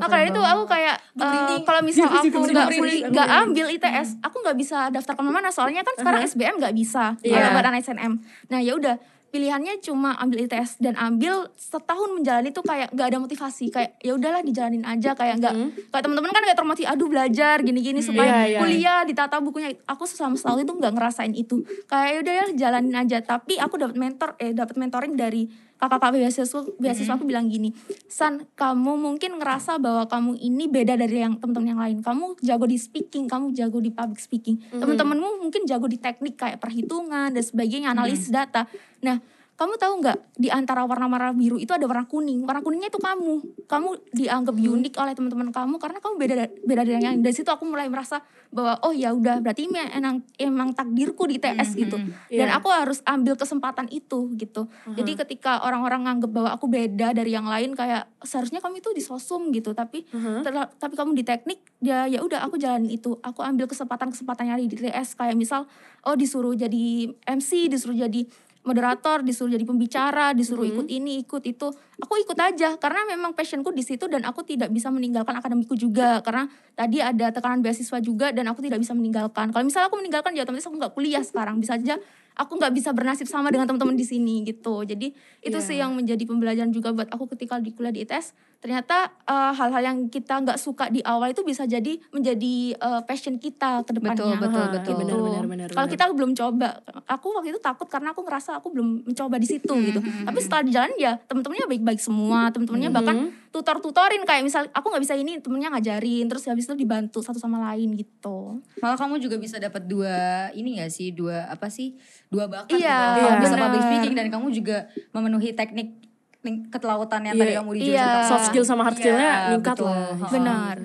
nah, 0.00 0.08
karena 0.08 0.32
itu 0.32 0.40
aku 0.40 0.64
kayak 0.64 0.96
eh, 1.20 1.60
kalau 1.60 1.84
misal 1.84 2.08
Iya, 2.08 2.24
aku 2.24 2.40
aku 2.40 2.48
nggak 2.48 2.68
aku 2.72 2.84
nggak 3.12 3.28
ambil 3.44 3.66
ITS 3.68 4.08
aku 4.24 4.36
nggak 4.40 4.56
bisa 4.56 4.78
daftar 4.88 5.12
ke 5.12 5.20
mana-mana. 5.20 5.52
Soalnya 5.52 5.84
kan 5.84 5.92
sekarang 5.96 6.24
SBM 6.24 6.56
nggak 6.56 6.72
bisa 6.72 7.12
Iya. 7.20 7.36
kalau 7.36 7.48
buat 7.56 7.66
anak 7.68 7.84
SNM 7.84 8.12
nah 8.48 8.60
ya 8.64 8.72
udah 8.76 8.96
pilihannya 9.28 9.84
cuma 9.84 10.16
ambil 10.16 10.40
ITS 10.40 10.80
dan 10.80 10.96
ambil 10.96 11.52
setahun 11.60 12.16
menjalani 12.16 12.48
itu 12.48 12.64
kayak 12.64 12.88
nggak 12.96 13.06
ada 13.12 13.18
motivasi. 13.20 13.68
Kayak 13.68 14.00
ya 14.00 14.16
udahlah 14.16 14.40
dijalanin 14.40 14.84
aja. 14.88 15.12
Kayak 15.12 15.44
nggak 15.44 15.52
kayak 15.92 16.02
teman-teman 16.08 16.32
kan 16.32 16.42
kayak 16.48 16.56
termotivasi 16.56 16.88
aduh 16.88 17.08
belajar 17.12 17.56
gini-gini 17.60 18.00
supaya 18.00 18.48
Iya, 18.48 18.56
iya. 18.56 18.58
kuliah 18.64 19.00
ditata 19.04 19.36
bukunya. 19.44 19.76
Aku 19.84 20.08
selama 20.08 20.40
setahun 20.40 20.64
itu 20.64 20.72
nggak 20.72 20.92
ngerasain 20.96 21.36
itu. 21.36 21.60
Kayak 21.84 22.08
ya 22.08 22.18
udah 22.24 22.32
ya 22.32 22.44
jalanin 22.56 22.96
aja. 22.96 23.18
Tapi 23.20 23.60
aku 23.60 23.76
dapat 23.76 24.00
mentor 24.00 24.32
eh 24.40 24.56
dapat 24.56 24.80
mentoring 24.80 25.12
dari 25.12 25.44
kakak-kakak 25.78 26.18
beasiswa 26.18 26.60
beasiswa 26.76 27.14
aku 27.14 27.24
bilang 27.24 27.46
gini 27.46 27.70
San 28.10 28.44
kamu 28.58 28.98
mungkin 28.98 29.38
ngerasa 29.38 29.78
bahwa 29.78 30.04
kamu 30.10 30.36
ini 30.42 30.66
beda 30.66 30.98
dari 30.98 31.22
yang 31.22 31.38
teman-teman 31.38 31.68
yang 31.70 31.80
lain. 31.80 31.98
Kamu 32.02 32.42
jago 32.42 32.66
di 32.66 32.78
speaking 32.78 33.30
kamu 33.30 33.54
jago 33.54 33.78
di 33.78 33.94
public 33.94 34.18
speaking. 34.18 34.58
Teman-temanmu 34.74 35.38
mungkin 35.38 35.64
jago 35.64 35.86
di 35.86 35.96
teknik 36.02 36.34
kayak 36.34 36.58
perhitungan 36.58 37.30
dan 37.30 37.42
sebagainya 37.42 37.94
analisis 37.94 38.28
data. 38.28 38.66
Nah 39.00 39.22
kamu 39.58 39.74
tahu 39.74 39.92
nggak 39.98 40.38
di 40.38 40.48
antara 40.48 40.86
warna-warna 40.86 41.34
biru 41.34 41.58
itu 41.58 41.68
ada 41.68 41.82
warna 41.82 42.06
kuning. 42.06 42.46
Warna 42.46 42.62
kuningnya 42.62 42.88
itu 42.88 42.96
kamu. 42.96 43.32
Kamu 43.66 43.88
dianggap 44.08 44.54
unik 44.54 44.94
oleh 44.94 45.12
teman-teman 45.12 45.50
kamu 45.50 45.74
karena 45.76 45.98
kamu 45.98 46.14
beda 46.16 46.34
beda 46.62 46.80
dari 46.80 46.94
yang 46.96 47.06
lain 47.10 47.20
dari 47.20 47.34
situ 47.34 47.50
aku 47.50 47.66
mulai 47.66 47.90
merasa 47.90 48.22
bahwa 48.48 48.78
oh 48.80 48.94
ya 48.94 49.10
udah 49.10 49.42
berarti 49.42 49.66
ini 49.66 49.82
emang 49.90 50.16
emang 50.38 50.68
takdirku 50.72 51.26
di 51.26 51.36
TS 51.36 51.74
gitu. 51.76 51.98
dan 51.98 52.48
Iya. 52.48 52.54
aku 52.54 52.70
harus 52.70 53.02
ambil 53.02 53.34
kesempatan 53.34 53.90
itu 53.90 54.30
gitu. 54.32 54.70
Jadi 54.88 55.18
ketika 55.18 55.58
orang-orang 55.60 56.06
nganggep 56.06 56.30
bahwa 56.30 56.50
aku 56.50 56.64
beda 56.64 57.10
dari 57.10 57.34
yang 57.34 57.44
lain 57.44 57.74
kayak 57.74 58.06
seharusnya 58.22 58.58
kamu 58.58 58.78
itu 58.78 58.94
di 58.94 59.02
sosum 59.02 59.50
gitu. 59.50 59.74
Tapi 59.74 60.06
terla- 60.40 60.70
tapi 60.70 60.94
kamu 60.94 61.12
di 61.12 61.24
teknik 61.24 61.58
ya 61.80 62.06
ya 62.06 62.22
udah 62.22 62.46
aku 62.46 62.56
jalanin 62.56 62.88
itu. 62.88 63.18
Aku 63.18 63.42
ambil 63.42 63.66
kesempatan 63.66 64.14
kesempatan 64.14 64.46
yang 64.46 64.54
ada 64.54 64.64
di 64.64 64.78
TS 64.78 65.12
kayak 65.12 65.34
misal 65.34 65.66
oh 66.00 66.14
disuruh 66.14 66.54
jadi 66.54 67.10
MC 67.26 67.66
disuruh 67.66 67.98
jadi 67.98 68.22
moderator 68.68 69.24
disuruh 69.24 69.56
jadi 69.56 69.64
pembicara 69.64 70.36
disuruh 70.36 70.68
ikut 70.68 70.86
ini 70.92 71.24
ikut 71.24 71.40
itu. 71.48 71.72
Aku 71.98 72.14
ikut 72.20 72.36
aja 72.36 72.76
karena 72.76 73.08
memang 73.08 73.32
passionku 73.32 73.72
di 73.72 73.80
situ 73.80 74.04
dan 74.06 74.28
aku 74.28 74.44
tidak 74.44 74.68
bisa 74.68 74.92
meninggalkan 74.92 75.32
akademiku 75.32 75.72
juga. 75.72 76.20
Karena 76.20 76.44
tadi 76.76 77.00
ada 77.00 77.32
tekanan 77.32 77.64
beasiswa 77.64 77.98
juga 78.04 78.30
dan 78.30 78.44
aku 78.52 78.60
tidak 78.60 78.84
bisa 78.84 78.92
meninggalkan. 78.92 79.48
Kalau 79.48 79.64
misalnya 79.64 79.88
aku 79.88 79.96
meninggalkan 79.96 80.36
ya 80.36 80.44
otomatis 80.44 80.68
aku 80.68 80.76
nggak 80.76 80.92
kuliah 80.92 81.24
sekarang. 81.24 81.56
Bisa 81.56 81.80
aja 81.80 81.96
aku 82.38 82.54
nggak 82.54 82.72
bisa 82.76 82.94
bernasib 82.94 83.26
sama 83.26 83.50
dengan 83.50 83.66
teman-teman 83.66 83.96
di 83.96 84.06
sini 84.06 84.46
gitu. 84.46 84.86
Jadi 84.86 85.10
itu 85.42 85.58
sih 85.58 85.80
yang 85.80 85.96
menjadi 85.96 86.22
pembelajaran 86.22 86.70
juga 86.70 86.94
buat 86.94 87.10
aku 87.10 87.32
ketika 87.34 87.58
di 87.58 87.74
kuliah 87.74 87.90
di 87.90 88.06
ITS 88.06 88.36
ternyata 88.58 88.96
eh, 89.22 89.52
hal-hal 89.54 89.82
yang 89.84 89.98
kita 90.06 90.34
nggak 90.38 90.58
suka 90.58 90.90
di 90.90 90.98
awal 91.00 91.30
itu 91.30 91.42
bisa 91.42 91.62
jadi 91.62 91.94
menjadi 92.10 92.54
eh, 92.74 93.00
passion 93.02 93.38
kita 93.38 93.82
ke 93.82 93.94
depannya 93.94 94.34
Betul, 94.34 94.36
betul, 94.36 94.64
betul. 94.68 94.80
gitu. 94.82 94.92
benar, 94.98 95.18
benar, 95.18 95.44
benar, 95.46 95.68
Kalau 95.70 95.86
kita 95.86 96.04
belum 96.10 96.32
coba, 96.34 96.68
aku 97.06 97.26
waktu 97.32 97.50
itu 97.50 97.60
takut 97.60 97.86
karena 97.86 98.10
aku 98.10 98.20
ngerasa 98.20 98.58
aku 98.58 98.68
belum 98.70 98.88
mencoba 99.06 99.38
di 99.38 99.46
situ 99.46 99.70
Hmm, 99.70 99.86
gitu. 99.86 100.00
Tapi 100.00 100.38
setelah 100.38 100.62
di 100.62 100.72
jalan 100.72 100.90
ya 100.96 101.14
teman-temannya 101.20 101.66
baik-baik 101.68 102.00
semua, 102.00 102.50
teman-temannya 102.50 102.90
bahkan 102.90 103.16
Hmm. 103.18 103.30
tutor-tutorin 103.48 104.22
kayak 104.22 104.42
misal 104.42 104.66
aku 104.70 104.90
nggak 104.90 105.02
bisa 105.02 105.14
ini, 105.14 105.38
temennya 105.38 105.70
ngajarin, 105.70 106.26
terus 106.26 106.42
habis 106.44 106.66
itu 106.66 106.74
dibantu 106.74 107.22
satu 107.22 107.38
sama 107.38 107.62
lain 107.70 107.94
gitu. 107.94 108.58
Malah 108.78 108.96
kamu 108.96 109.18
juga 109.18 109.36
bisa 109.36 109.56
dapat 109.56 109.84
dua 109.84 110.48
ini 110.52 110.78
gak 110.78 110.90
sih? 110.90 111.10
Dua 111.10 111.46
apa 111.46 111.68
sih? 111.68 111.94
Dua 112.26 112.44
bakat 112.44 112.74
Iya, 112.74 112.96
gitu. 113.14 113.20
Kamu 113.22 113.36
bisa 113.38 113.54
public 113.56 113.82
speaking 113.82 114.14
dan 114.14 114.26
kamu 114.28 114.46
juga 114.50 114.76
memenuhi 115.10 115.52
teknik 115.52 116.07
ketelautan 116.40 117.20
yang 117.22 117.34
tadi 117.34 117.50
Iya, 117.50 117.58
kamu 117.58 117.70
di 117.72 117.80
iya. 117.88 118.08
soft 118.24 118.44
skill 118.46 118.62
sama 118.62 118.82
hard 118.82 118.94
Iya, 118.94 119.02
skillnya 119.02 119.30
ningkat 119.52 119.76
betul. 119.76 119.88
lah. 119.88 120.30
Benar. 120.30 120.76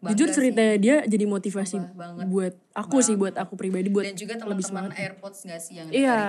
Bangga 0.00 0.10
Jujur 0.10 0.28
sih. 0.28 0.36
ceritanya 0.38 0.76
dia 0.76 0.96
jadi 1.04 1.24
motivasi 1.26 1.76
banget. 1.92 2.24
buat 2.26 2.54
aku 2.72 2.96
sih, 3.00 3.14
buat 3.14 3.34
aku 3.34 3.52
pribadi, 3.54 3.88
buat 3.88 4.00
dan 4.02 4.16
juga 4.16 4.32
lebih 4.38 4.64
teman-teman 4.64 4.88
semangat. 4.88 4.92
AirPods 4.96 5.38
gak 5.44 5.60
sih 5.60 5.74
yang 5.76 5.88
Iya. 5.90 6.20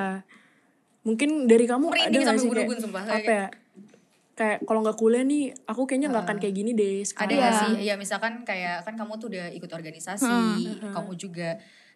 Mungkin 1.01 1.29
dari 1.45 1.65
kamu 1.65 1.85
ada 1.85 1.91
Merinding 1.97 2.19
gak 2.19 2.27
sampai 2.27 2.41
sih 2.41 2.49
kayak, 2.51 2.79
sumpah. 2.79 3.03
apa 3.03 3.31
ya? 3.31 3.47
Kayak 4.31 4.57
kalau 4.63 4.79
nggak 4.81 4.97
kuliah 4.97 5.23
nih, 5.23 5.43
aku 5.65 5.81
kayaknya 5.85 6.07
nggak 6.09 6.23
akan 6.25 6.37
kayak 6.37 6.51
gini 6.53 6.71
deh 6.71 6.95
ada 6.97 7.05
sekarang. 7.05 7.31
gak 7.31 7.39
Iya. 7.43 7.59
sih 7.59 7.73
ya 7.81 7.95
misalkan 7.95 8.33
kayak 8.41 8.75
kan 8.81 8.93
kamu 8.93 9.11
tuh 9.17 9.27
udah 9.29 9.45
ikut 9.51 9.69
organisasi 9.69 10.35
kamu 10.89 11.11
juga 11.15 11.49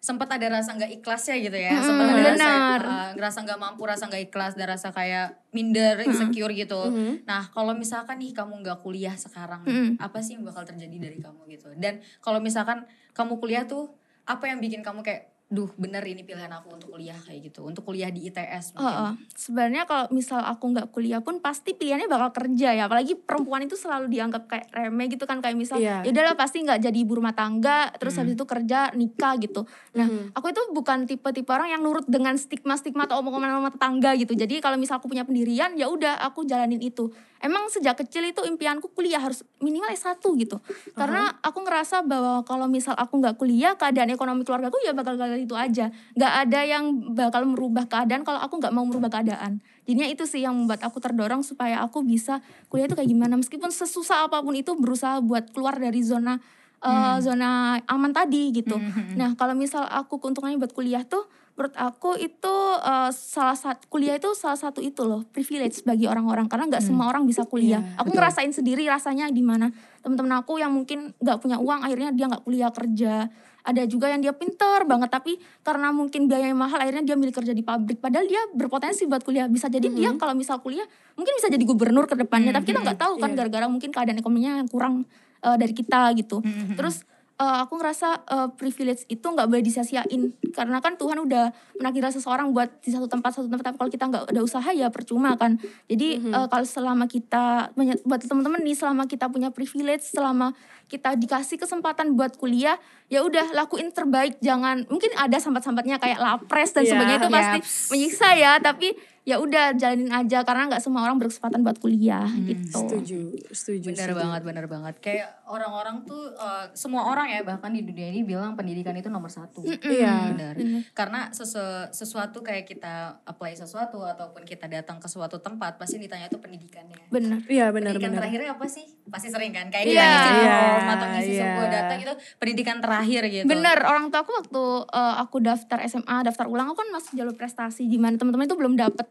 sempat 0.06 0.30
ada 0.30 0.62
rasa 0.62 0.78
nggak 0.78 1.02
ikhlasnya 1.02 1.36
gitu 1.42 1.58
ya. 1.58 1.82
Sempat 1.82 2.06
ada 2.14 2.22
rasa 2.30 2.50
uh, 2.86 3.10
ngerasa 3.18 3.38
nggak 3.42 3.58
mampu 3.58 3.82
rasa 3.90 4.06
nggak 4.06 4.24
ikhlas 4.30 4.54
dan 4.54 4.70
rasa 4.70 4.94
kayak 4.94 5.42
minder 5.50 5.98
insecure 6.06 6.54
gitu. 6.54 6.94
Nah 7.26 7.50
kalau 7.50 7.74
misalkan 7.74 8.22
nih 8.22 8.30
kamu 8.38 8.62
nggak 8.62 8.86
kuliah 8.86 9.18
sekarang 9.18 9.66
nih, 9.66 9.98
apa 9.98 10.22
sih 10.22 10.38
yang 10.38 10.46
bakal 10.46 10.62
terjadi 10.62 11.10
dari 11.10 11.18
kamu 11.18 11.50
gitu? 11.58 11.74
Dan 11.82 12.06
kalau 12.22 12.38
misalkan 12.38 12.86
kamu 13.18 13.42
kuliah 13.42 13.66
tuh 13.66 13.98
apa 14.30 14.46
yang 14.46 14.62
bikin 14.62 14.86
kamu 14.86 15.02
kayak 15.02 15.35
duh 15.46 15.70
bener 15.78 16.02
ini 16.02 16.26
pilihan 16.26 16.50
aku 16.50 16.74
untuk 16.74 16.90
kuliah 16.90 17.14
kayak 17.22 17.54
gitu 17.54 17.62
untuk 17.62 17.86
kuliah 17.86 18.10
di 18.10 18.26
ITS 18.26 18.74
mungkin 18.74 18.90
Heeh. 18.90 19.12
Sebenarnya 19.38 19.86
kalau 19.86 20.10
misal 20.10 20.42
aku 20.42 20.74
nggak 20.74 20.90
kuliah 20.90 21.22
pun 21.22 21.38
pasti 21.38 21.78
pilihannya 21.78 22.10
bakal 22.10 22.34
kerja 22.34 22.74
ya. 22.74 22.90
Apalagi 22.90 23.14
perempuan 23.14 23.62
itu 23.62 23.78
selalu 23.78 24.10
dianggap 24.10 24.50
kayak 24.50 24.74
remeh 24.74 25.06
gitu 25.06 25.30
kan 25.30 25.46
kayak 25.46 25.54
misal 25.54 25.78
Iya. 25.78 26.02
ya 26.02 26.10
udahlah 26.10 26.34
pasti 26.34 26.66
nggak 26.66 26.82
jadi 26.82 26.98
ibu 26.98 27.14
rumah 27.14 27.38
tangga, 27.38 27.94
terus 28.02 28.18
habis 28.18 28.34
itu 28.34 28.46
kerja 28.48 28.90
nikah 28.98 29.38
gitu. 29.38 29.70
Nah, 29.94 30.08
aku 30.34 30.50
itu 30.50 30.62
bukan 30.74 31.06
tipe-tipe 31.06 31.52
orang 31.54 31.78
yang 31.78 31.86
nurut 31.86 32.10
dengan 32.10 32.34
stigma-stigma 32.42 33.06
atau 33.06 33.22
omongan 33.22 33.54
rumah 33.54 33.70
tetangga 33.70 34.18
gitu. 34.18 34.34
Jadi 34.34 34.58
kalau 34.66 34.82
misal 34.82 34.98
aku 34.98 35.12
punya 35.12 35.22
pendirian 35.28 35.78
ya 35.78 35.86
udah 35.86 36.26
aku 36.26 36.42
jalanin 36.50 36.82
itu. 36.82 37.14
Emang 37.38 37.70
sejak 37.70 38.00
kecil 38.02 38.26
itu 38.26 38.42
impianku 38.42 38.90
kuliah 38.98 39.22
harus 39.22 39.46
minimal 39.62 39.94
S1 39.94 40.18
gitu. 40.42 40.58
Karena 40.98 41.30
aku 41.46 41.62
ngerasa 41.62 42.02
bahwa 42.02 42.42
kalau 42.42 42.66
misal 42.66 42.98
aku 42.98 43.22
nggak 43.22 43.38
kuliah, 43.38 43.78
keadaan 43.78 44.10
ekonomi 44.10 44.42
keluargaku 44.42 44.82
ya 44.82 44.98
bakal 44.98 45.14
gagal 45.14 45.35
itu 45.38 45.56
aja. 45.56 45.92
Nggak 46.16 46.34
ada 46.48 46.60
yang 46.64 46.84
bakal 47.14 47.44
merubah 47.46 47.86
keadaan 47.86 48.24
kalau 48.24 48.40
aku 48.40 48.58
nggak 48.60 48.74
mau 48.74 48.88
merubah 48.88 49.12
keadaan. 49.12 49.60
Jadinya 49.86 50.08
itu 50.10 50.24
sih 50.26 50.42
yang 50.42 50.58
membuat 50.58 50.82
aku 50.82 50.98
terdorong 50.98 51.46
supaya 51.46 51.84
aku 51.86 52.02
bisa 52.02 52.42
kuliah 52.72 52.90
itu 52.90 52.98
kayak 52.98 53.10
gimana. 53.10 53.38
Meskipun 53.38 53.70
sesusah 53.70 54.28
apa 54.32 54.42
pun 54.42 54.58
itu 54.58 54.74
berusaha 54.74 55.22
buat 55.22 55.54
keluar 55.54 55.78
dari 55.78 56.02
zona 56.02 56.42
eh, 56.86 57.18
zona 57.22 57.80
aman 57.90 58.12
tadi 58.14 58.54
gitu. 58.54 58.78
Nah 59.18 59.34
kalau 59.38 59.58
misal 59.58 59.86
aku 59.86 60.22
keuntungannya 60.22 60.62
buat 60.62 60.74
kuliah 60.74 61.06
tuh 61.06 61.26
menurut 61.56 61.76
aku 61.80 62.20
itu 62.20 62.56
eh, 62.84 63.12
salah 63.16 63.56
satu 63.56 63.88
kuliah 63.88 64.20
itu 64.20 64.36
salah 64.36 64.60
satu 64.60 64.84
itu 64.84 65.08
loh 65.08 65.24
privilege 65.32 65.82
bagi 65.88 66.06
orang-orang 66.06 66.52
karena 66.52 66.68
nggak 66.68 66.84
semua 66.84 67.08
orang 67.08 67.24
bisa 67.24 67.48
kuliah. 67.48 67.80
Iya, 67.80 68.00
aku 68.04 68.10
ngerasain 68.12 68.52
sendiri 68.52 68.84
rasanya 68.92 69.32
gimana. 69.32 69.72
Teman-teman 70.04 70.44
aku 70.44 70.60
yang 70.60 70.76
mungkin 70.76 71.16
nggak 71.18 71.38
punya 71.40 71.58
uang 71.58 71.82
akhirnya 71.88 72.12
dia 72.12 72.26
nggak 72.28 72.44
kuliah 72.44 72.72
kerja. 72.76 73.32
Ada 73.66 73.90
juga 73.90 74.08
yang 74.08 74.22
dia 74.22 74.30
pinter 74.32 74.86
banget 74.86 75.10
tapi 75.10 75.36
karena 75.60 75.90
mungkin 75.90 76.30
biayanya 76.30 76.54
mahal 76.54 76.78
akhirnya 76.78 77.02
dia 77.02 77.18
milih 77.18 77.34
kerja 77.34 77.50
di 77.50 77.66
pabrik. 77.66 77.98
Padahal 77.98 78.24
dia 78.24 78.40
berpotensi 78.54 79.04
buat 79.04 79.26
kuliah. 79.26 79.50
Bisa 79.50 79.66
jadi 79.68 79.90
dia 79.90 80.14
kalau 80.16 80.32
misal 80.32 80.62
kuliah 80.62 80.86
mungkin 81.14 81.34
bisa 81.34 81.50
jadi 81.50 81.66
gubernur 81.66 82.06
ke 82.06 82.14
depannya. 82.14 82.54
Tapi 82.54 82.70
kita 82.70 82.80
nggak 82.80 83.00
tahu 83.02 83.18
kan 83.18 83.34
Iya. 83.34 83.38
gara-gara 83.42 83.66
mungkin 83.66 83.90
keadaan 83.90 84.22
ekonominya 84.22 84.62
yang 84.62 84.70
kurang 84.70 85.10
eh, 85.42 85.58
dari 85.58 85.74
kita 85.74 86.14
gitu. 86.14 86.46
Terus 86.74 87.02
eh, 87.36 87.58
aku 87.60 87.76
ngerasa 87.76 88.08
eh, 88.24 88.50
privilege 88.56 89.04
itu 89.06 89.26
nggak 89.26 89.46
boleh 89.46 89.60
disia-siain 89.60 90.22
karena 90.56 90.80
kan 90.80 90.96
Tuhan 90.96 91.20
udah 91.20 91.52
menakdirkan 91.76 92.08
seseorang 92.10 92.56
buat 92.56 92.80
di 92.80 92.96
satu 92.96 93.12
tempat 93.12 93.36
satu 93.36 93.52
tempat 93.52 93.66
tapi 93.66 93.76
kalau 93.76 93.92
kita 93.92 94.08
nggak 94.08 94.24
ada 94.32 94.40
usaha 94.40 94.70
ya 94.72 94.88
percuma 94.88 95.36
kan 95.36 95.60
jadi 95.86 96.16
eh, 96.24 96.48
kalau 96.48 96.64
selama 96.64 97.12
kita 97.12 97.76
buat 98.08 98.24
teman-teman 98.24 98.64
nih 98.64 98.80
selama 98.80 99.04
kita 99.04 99.28
punya 99.28 99.52
privilege 99.52 100.08
selama 100.08 100.56
kita 100.86 101.14
dikasih 101.14 101.58
kesempatan 101.58 102.14
buat 102.14 102.36
kuliah 102.36 102.78
ya 103.06 103.22
udah 103.22 103.54
lakuin 103.54 103.90
terbaik 103.90 104.38
jangan 104.40 104.86
mungkin 104.86 105.14
ada 105.14 105.36
sambat-sambatnya 105.36 105.98
kayak 105.98 106.18
lapres 106.18 106.72
dan 106.72 106.82
Iya, 106.82 106.92
sebagainya 106.92 107.20
itu 107.20 107.30
pasti 107.32 107.58
yaps. 107.60 107.74
menyiksa 107.90 108.28
ya 108.34 108.52
tapi 108.58 108.88
ya 109.24 109.38
udah 109.38 109.74
jalanin 109.74 110.10
aja 110.12 110.42
karena 110.42 110.64
nggak 110.68 110.78
semua 110.80 111.02
orang 111.02 111.18
berkesempatan 111.18 111.60
buat 111.60 111.78
kuliah 111.78 112.30
gitu 112.40 112.78
Setuju, 112.80 113.20
setuju. 113.50 113.90
Setuju. 113.90 114.14
banget, 114.14 114.42
bener 114.44 114.66
banget. 114.68 114.94
Kayak 115.00 115.42
orang-orang 115.44 116.06
tuh, 116.06 116.30
eh, 116.32 116.70
semua 116.72 117.10
orang 117.10 117.26
ya 117.28 117.42
bahkan 117.42 117.74
di 117.74 117.82
dunia 117.82 118.06
ini 118.08 118.22
bilang 118.22 118.54
pendidikan 118.54 118.94
itu 118.94 119.10
nomor 119.10 119.28
satu. 119.28 119.66
Iya. 119.66 120.30
Bener. 120.30 120.54
Karena 120.92 121.30
sesu- 121.32 121.66
sesuatu 121.90 122.40
kayak 122.40 122.66
kita 122.68 123.18
apply 123.24 123.54
sesuatu 123.56 123.98
ataupun 124.00 124.44
kita 124.44 124.66
datang 124.68 124.98
ke 125.00 125.08
suatu 125.08 125.38
tempat 125.40 125.76
pasti 125.76 125.98
ditanya 125.98 126.26
itu 126.28 126.38
pendidikannya. 126.38 127.10
bener 127.10 127.42
Iya 127.48 127.70
benar 127.70 127.98
pendidikan 127.98 128.10
benar. 128.12 128.20
terakhirnya 128.24 128.50
apa 128.54 128.66
sih? 128.68 128.86
Pasti 129.08 129.28
sering 129.28 129.50
kan 129.52 129.68
kayak 129.68 129.86
kita 129.88 129.98
ngisi 129.98 130.30
Iya, 130.38 130.58
form 130.76 130.88
atau 130.92 131.08
ngisi 131.16 131.32
iya. 131.32 131.42
sebuah 131.48 131.68
data 131.72 131.94
gitu 131.96 132.14
pendidikan 132.36 132.78
terakhir 132.84 133.22
gitu. 133.32 133.48
Bener, 133.48 133.78
orang 133.88 134.12
tua 134.12 134.28
aku 134.28 134.32
waktu 134.36 134.64
eh, 134.92 135.16
aku 135.24 135.38
daftar 135.40 135.80
SMA, 135.88 136.18
daftar 136.28 136.46
ulang, 136.52 136.68
aku 136.72 136.84
kan 136.84 136.90
masuk 136.92 137.16
jalur 137.16 137.36
prestasi. 137.40 137.88
Gimana 137.88 138.20
teman-teman 138.20 138.46
itu 138.46 138.58
belum 138.60 138.74
dapet 138.76 139.08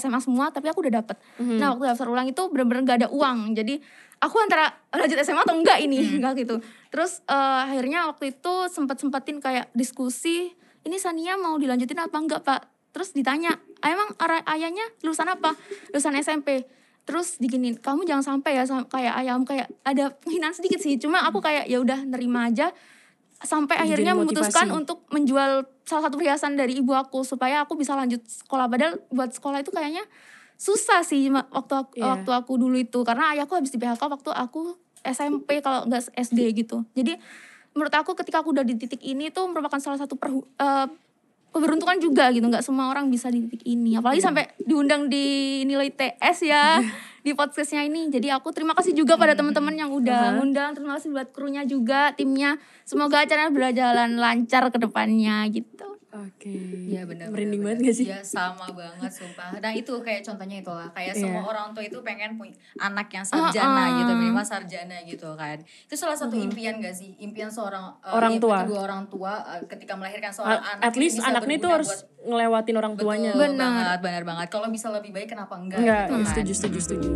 SMA 0.00 0.18
semua, 0.24 0.48
tapi 0.50 0.72
aku 0.72 0.82
udah 0.82 1.04
dapet. 1.04 1.16
Nah 1.38 1.76
waktu 1.76 1.94
daftar 1.94 2.08
ulang 2.10 2.26
itu 2.26 2.42
bener-bener 2.50 2.82
gak 2.88 2.98
ada 3.04 3.08
uang. 3.12 3.54
Jadi 3.54 3.78
aku 4.18 4.36
antara 4.40 4.72
lanjut 4.90 5.20
SMA 5.20 5.44
atau 5.44 5.54
enggak 5.54 5.78
ini, 5.84 6.18
enggak 6.18 6.34
gitu. 6.40 6.56
Terus 6.88 7.20
eh, 7.28 7.60
akhirnya 7.68 8.08
waktu 8.08 8.32
itu 8.32 8.54
sempet-sempetin 8.72 9.38
kayak 9.38 9.68
diskusi, 9.76 10.50
ini 10.84 10.96
Sania 10.96 11.36
mau 11.36 11.60
dilanjutin 11.60 12.00
apa 12.00 12.16
enggak 12.16 12.40
pak? 12.42 12.60
Terus 12.94 13.10
ditanya, 13.10 13.58
"Ah, 13.82 13.90
emang 13.90 14.14
ayahnya 14.54 14.86
lulusan 15.02 15.26
apa? 15.26 15.58
Lulusan 15.90 16.14
SMP. 16.14 16.62
Terus 17.04 17.36
diginin 17.36 17.76
kamu 17.76 18.04
jangan 18.04 18.40
sampai 18.40 18.56
ya 18.56 18.64
kayak 18.64 19.14
ayam 19.14 19.44
kayak 19.44 19.68
ada 19.84 20.16
penghinaan 20.24 20.56
sedikit 20.56 20.80
sih 20.80 20.96
cuma 20.96 21.20
aku 21.20 21.38
kayak 21.38 21.68
ya 21.68 21.76
udah 21.76 22.00
nerima 22.02 22.48
aja 22.48 22.72
sampai 23.44 23.76
Dijadiin 23.76 23.84
akhirnya 23.84 24.12
memutuskan 24.16 24.66
motivasi. 24.66 24.80
untuk 24.80 24.98
menjual 25.12 25.50
salah 25.84 26.02
satu 26.08 26.16
perhiasan 26.16 26.56
dari 26.56 26.80
ibu 26.80 26.96
aku 26.96 27.20
supaya 27.20 27.60
aku 27.60 27.76
bisa 27.76 27.92
lanjut 27.92 28.24
sekolah 28.24 28.72
padahal 28.72 28.96
buat 29.12 29.30
sekolah 29.30 29.60
itu 29.60 29.68
kayaknya 29.68 30.00
susah 30.56 31.04
sih 31.04 31.28
waktu 31.28 31.74
aku, 31.76 31.92
Iya. 31.98 32.08
waktu 32.08 32.30
aku 32.30 32.52
dulu 32.56 32.78
itu 32.78 33.04
karena 33.04 33.36
ayahku 33.36 33.52
habis 33.52 33.68
di 33.68 33.76
PHK 33.76 34.00
waktu 34.00 34.30
aku 34.32 34.80
SMP 35.04 35.60
kalau 35.60 35.84
nggak 35.84 36.08
SD 36.16 36.40
gitu 36.56 36.88
jadi 36.96 37.20
menurut 37.74 37.92
aku 37.92 38.16
ketika 38.16 38.40
aku 38.40 38.54
udah 38.54 38.64
di 38.64 38.78
titik 38.78 39.02
ini 39.02 39.28
tuh 39.28 39.44
merupakan 39.44 39.76
salah 39.76 40.00
satu 40.00 40.16
perhu- 40.16 40.46
eh, 40.56 40.86
keberuntungan 41.54 42.02
juga 42.02 42.34
gitu. 42.34 42.42
Nggak 42.50 42.66
semua 42.66 42.90
orang 42.90 43.06
bisa 43.08 43.30
di 43.30 43.46
titik 43.46 43.62
ini. 43.62 43.94
Apalagi 43.94 44.18
sampai 44.18 44.50
diundang 44.58 45.06
di 45.06 45.62
nilai 45.62 45.88
TS 45.94 46.38
ya 46.42 46.82
di 47.26 47.30
podcastnya 47.32 47.86
ini. 47.86 48.10
Jadi 48.10 48.34
aku 48.34 48.50
terima 48.50 48.74
kasih 48.74 48.92
juga 48.92 49.14
pada 49.14 49.38
teman-teman 49.38 49.72
yang 49.78 49.94
udah 49.94 50.34
Aha. 50.34 50.36
ngundang. 50.36 50.74
Terima 50.74 50.98
kasih 50.98 51.14
buat 51.14 51.30
krunya 51.30 51.62
juga 51.62 52.10
timnya. 52.18 52.58
Semoga 52.82 53.22
acaranya 53.22 53.54
berjalan 53.54 54.18
lancar 54.18 54.66
ke 54.74 54.78
depannya 54.82 55.46
gitu 55.54 55.93
Oke. 56.14 56.54
Iya 56.86 57.02
benar. 57.04 57.26
Merinding 57.26 57.58
benar, 57.58 57.74
banget 57.74 57.90
gak 57.90 57.96
sih? 57.96 58.06
Iya 58.06 58.22
sama 58.22 58.70
banget 58.70 59.10
sumpah. 59.10 59.50
Nah 59.58 59.72
itu 59.72 59.90
kayak 59.98 60.22
contohnya 60.22 60.62
itulah 60.62 60.86
kayak 60.88 61.10
Iya. 61.10 61.20
semua 61.20 61.42
orang 61.44 61.74
tua 61.74 61.82
itu 61.82 61.98
pengen 62.00 62.38
punya 62.38 62.54
anak 62.78 63.10
yang 63.10 63.26
sarjana 63.26 63.50
Heeh. 63.82 63.98
gitu 63.98 64.12
minimal 64.14 64.44
sarjana 64.44 64.96
gitu 65.02 65.34
kan. 65.34 65.58
Itu 65.58 65.94
salah 65.94 66.14
satu 66.14 66.38
impian 66.38 66.78
gak 66.78 66.94
sih? 66.94 67.18
Impian 67.18 67.50
seorang 67.50 67.98
eh, 67.98 68.14
Orang 68.14 68.38
tua. 68.38 68.62
kedua 68.62 68.80
orang 68.80 69.02
tua 69.08 69.32
eh, 69.52 69.66
ketika 69.66 69.94
melahirkan 69.94 70.30
seorang 70.30 70.54
A- 70.56 70.78
anak 70.78 70.86
At 70.86 70.94
least 70.94 71.18
anaknya 71.18 71.56
itu 71.56 71.68
harus 71.68 71.90
buat- 71.90 72.06
ngelewatin 72.24 72.74
orang 72.74 72.94
tuanya. 72.94 73.30
Betul 73.30 73.42
Benar. 73.50 73.58
banget, 73.58 73.98
benar 74.00 74.22
banget. 74.24 74.46
Kalau 74.48 74.68
bisa 74.70 74.86
lebih 74.88 75.10
baik 75.10 75.28
kenapa 75.28 75.54
enggak? 75.56 75.76
Enggak, 75.76 76.02
gitu 76.04 76.14
kan? 76.14 76.26
setuju, 76.30 76.52
setuju, 76.54 76.78
setuju. 76.80 77.10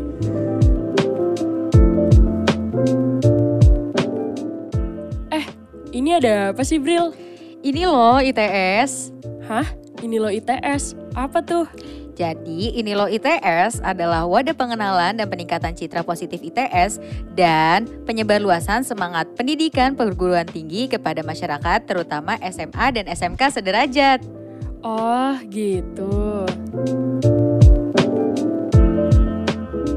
Eh, 5.31 5.45
ini 5.93 6.11
ada 6.13 6.51
apa 6.51 6.63
sih, 6.63 6.77
Bril? 6.77 7.28
Ini 7.59 7.91
loh 7.91 8.23
ITS. 8.23 9.11
Hah? 9.51 9.67
Ini 9.99 10.23
lo 10.23 10.31
ITS. 10.31 10.95
Apa 11.19 11.43
tuh? 11.43 11.67
Jadi, 12.15 12.75
ini 12.75 12.99
loh 12.99 13.07
ITS 13.07 13.79
adalah 13.79 14.27
wadah 14.27 14.55
pengenalan 14.55 15.15
dan 15.15 15.27
peningkatan 15.31 15.75
citra 15.75 16.03
positif 16.03 16.43
ITS 16.43 16.99
dan 17.39 17.87
penyebarluasan 18.07 18.83
semangat 18.83 19.31
pendidikan 19.39 19.95
perguruan 19.95 20.47
tinggi 20.47 20.91
kepada 20.91 21.23
masyarakat 21.23 21.87
terutama 21.87 22.35
SMA 22.43 22.87
dan 22.95 23.07
SMK 23.07 23.43
sederajat. 23.63 24.19
Oh, 24.83 25.35
gitu. 25.47 26.47